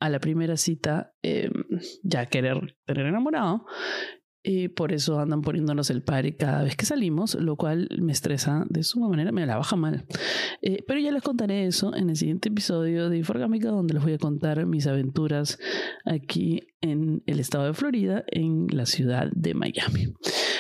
a 0.01 0.09
la 0.09 0.21
primera 0.21 0.57
cita 0.57 1.13
em, 1.23 1.53
ya 2.03 2.27
querer 2.27 2.77
tener 2.87 3.07
enamorado 3.07 3.67
y 4.43 4.69
por 4.69 4.93
eso 4.93 5.19
andan 5.19 5.43
poniéndonos 5.43 5.91
el 5.91 6.03
pari 6.03 6.33
cada 6.33 6.63
vez 6.63 6.77
que 6.77 6.87
salimos, 6.87 7.35
lo 7.35 7.57
cual 7.57 7.89
me 8.01 8.13
estresa 8.13 8.65
de 8.71 8.83
suma 8.83 9.09
manera, 9.09 9.33
me 9.33 9.45
la 9.45 9.57
baja 9.57 9.77
mal. 9.77 10.07
Eh, 10.63 10.85
pero 10.87 11.01
ya 11.01 11.11
les 11.11 11.23
contaré 11.23 11.67
eso 11.67 11.95
en 11.95 12.09
el 12.09 12.17
siguiente 12.17 12.49
episodio 12.49 13.11
de 13.11 13.19
Inforgámica, 13.19 13.69
donde 13.69 13.95
les 13.95 14.03
voy 14.03 14.15
a 14.15 14.19
contar 14.19 14.65
mis 14.65 14.87
aventuras 14.87 15.59
aquí 16.07 16.68
en 16.81 17.23
el 17.27 17.41
estado 17.41 17.67
de 17.67 17.75
Florida, 17.75 18.25
en 18.29 18.67
la 18.71 18.87
ciudad 18.87 19.31
de 19.33 19.55
Miami. 19.55 20.13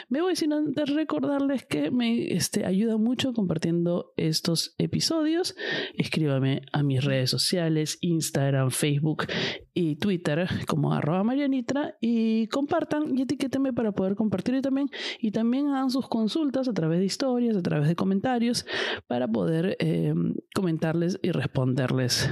Me 0.09 0.23
voy 0.23 0.37
sin 0.37 0.53
antes 0.53 0.89
recordarles 0.95 1.67
que 1.67 1.91
me 1.91 2.33
este, 2.33 2.65
ayuda 2.65 2.97
mucho 2.97 3.35
compartiendo 3.35 4.13
estos 4.17 4.75
episodios. 4.79 5.55
Escríbame 5.95 6.63
a 6.73 6.83
mis 6.83 7.05
redes 7.05 7.31
sociales, 7.31 7.99
Instagram, 8.01 8.71
Facebook 8.71 9.27
y 9.75 9.97
Twitter 9.97 10.49
como 10.67 10.95
arroba 10.95 11.25
Marianitra 11.25 11.97
y 12.01 12.47
compartan 12.49 13.17
y 13.19 13.23
etiquétenme 13.23 13.73
para 13.73 13.93
poder 13.93 14.15
compartirlo 14.15 14.63
también. 14.63 14.89
Y 15.21 15.31
también 15.31 15.69
hagan 15.69 15.91
sus 15.91 16.09
consultas 16.09 16.69
a 16.69 16.73
través 16.73 17.01
de 17.01 17.05
historias, 17.05 17.57
a 17.57 17.63
través 17.63 17.87
de 17.87 17.95
comentarios 17.95 18.67
para 19.07 19.29
poder 19.29 19.77
eh, 19.79 20.15
comentarles 20.55 21.19
y 21.23 21.33
responderles 21.33 22.31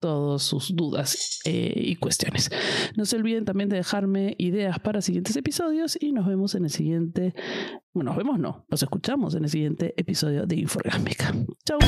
todas 0.00 0.42
sus 0.42 0.74
dudas 0.74 1.40
eh, 1.44 1.72
y 1.74 1.96
cuestiones. 1.96 2.50
No 2.96 3.04
se 3.04 3.16
olviden 3.16 3.44
también 3.44 3.68
de 3.68 3.76
dejarme 3.76 4.34
ideas 4.38 4.78
para 4.78 5.00
siguientes 5.00 5.36
episodios 5.36 5.98
y 6.00 6.12
nos 6.12 6.26
vemos 6.26 6.54
en 6.54 6.64
el 6.64 6.70
siguiente, 6.70 7.34
bueno, 7.92 8.10
nos 8.10 8.16
vemos 8.16 8.38
no, 8.38 8.66
nos 8.68 8.82
escuchamos 8.82 9.34
en 9.34 9.44
el 9.44 9.50
siguiente 9.50 9.94
episodio 9.96 10.46
de 10.46 10.56
Inforgámica. 10.56 11.34
Chao. 11.64 11.78